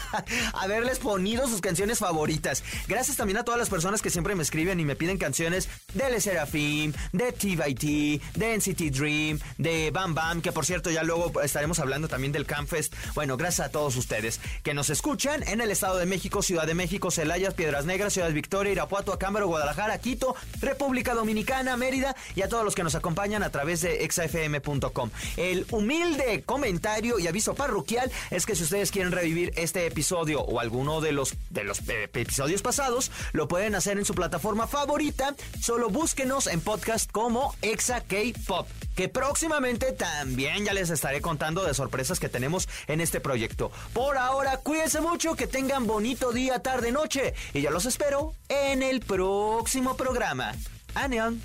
haberles 0.53 0.99
ponido 0.99 1.49
sus 1.49 1.61
canciones 1.61 1.99
favoritas. 1.99 2.62
Gracias 2.88 3.16
también 3.16 3.38
a 3.38 3.44
todas 3.44 3.59
las 3.59 3.68
personas 3.68 4.03
que 4.03 4.11
siempre 4.11 4.35
me 4.35 4.42
escriben 4.42 4.79
y 4.81 4.85
me 4.85 4.96
piden 4.96 5.18
canciones 5.18 5.68
de 5.94 6.11
Le 6.11 6.20
Serafim, 6.20 6.92
de 7.12 7.33
T 7.33 7.57
de 7.57 8.57
NCT 8.57 8.94
Dream, 8.96 9.40
de 9.59 9.90
Bam 9.90 10.14
Bam, 10.14 10.42
que 10.42 10.53
por 10.53 10.66
cierto 10.66 10.90
ya 10.90 11.03
luego 11.03 11.40
estaremos 11.42 11.79
hablando 11.79 12.09
también 12.09 12.33
del 12.33 12.46
Campfest. 12.46 12.94
Bueno, 13.14 13.37
gracias 13.37 13.68
a 13.68 13.70
todos 13.70 13.96
ustedes 13.96 14.26
que 14.62 14.75
nos 14.75 14.91
escuchan 14.91 15.43
en 15.49 15.61
el 15.61 15.71
Estado 15.71 15.97
de 15.97 16.07
México, 16.07 16.43
Ciudad 16.43 16.67
de 16.67 16.75
México, 16.75 17.11
Celaya, 17.11 17.51
Piedras 17.51 17.85
Negras, 17.85 18.12
Ciudad 18.12 18.31
Victoria, 18.33 18.73
Irapuato, 18.73 19.12
Acámbaro, 19.12 19.47
Guadalajara, 19.49 19.99
Quito, 19.99 20.35
República 20.61 21.15
Dominicana, 21.15 21.77
Mérida 21.77 22.17
y 22.35 22.43
a 22.43 22.49
todos 22.49 22.65
los 22.65 22.75
que 22.75 22.83
nos 22.83 22.95
acompañan 22.95 23.43
a 23.43 23.51
través 23.51 23.81
de 23.83 24.05
exafm.com. 24.05 25.11
El 25.37 25.67
humilde 25.71 26.43
comentario 26.45 27.19
y 27.19 27.27
aviso 27.27 27.55
parroquial 27.55 28.11
es 28.31 28.47
que 28.47 28.55
si 28.55 28.65
ustedes 28.65 28.91
quieren 28.91 29.12
revivir 29.12 29.53
este 29.57 29.87
episodio 29.87 30.41
o 30.41 30.61
alguno 30.61 31.01
de 31.01 31.12
los, 31.12 31.35
de 31.51 31.65
los 31.65 31.81
eh, 31.89 32.11
episodios 32.12 32.62
pasados, 32.62 33.11
lo 33.33 33.49
pueden 33.49 33.75
hacer 33.75 33.99
en 33.99 34.05
su 34.05 34.15
plataforma 34.15 34.67
favorita. 34.67 35.35
Solo 35.61 35.91
búsquenos 35.91 36.47
en 36.47 36.61
podcast 36.61 37.11
como 37.11 37.55
Exa 37.62 38.01
K-Pop. 38.01 38.67
Que 38.97 39.09
próximamente 39.09 39.93
también 39.93 40.65
ya 40.65 40.73
les 40.73 40.91
estaré 40.91 41.21
contando 41.21 41.65
de 41.65 41.75
sorpresas 41.75 42.19
que 42.19 42.29
tenemos 42.29 42.69
en 42.89 43.01
este 43.01 43.21
proyecto. 43.21 43.71
Por 43.93 44.17
ahora, 44.17 44.57
cuídense 44.57 45.01
mucho, 45.01 45.37
que 45.37 45.47
tengan 45.47 45.87
bonito 45.87 46.33
día, 46.33 46.61
tarde, 46.61 46.91
noche 46.91 47.35
y 47.53 47.61
ya 47.61 47.71
los 47.71 47.85
espero 47.85 48.33
en 48.49 48.83
el 48.83 49.01
próximo 49.01 49.97
programa. 49.97 50.55
Aneon. 50.95 51.41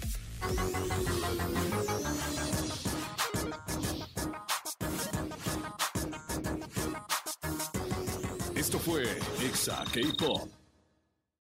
Esto 8.56 8.80
fue 8.80 9.04
Exa 9.44 9.84
K-Pop 9.92 10.61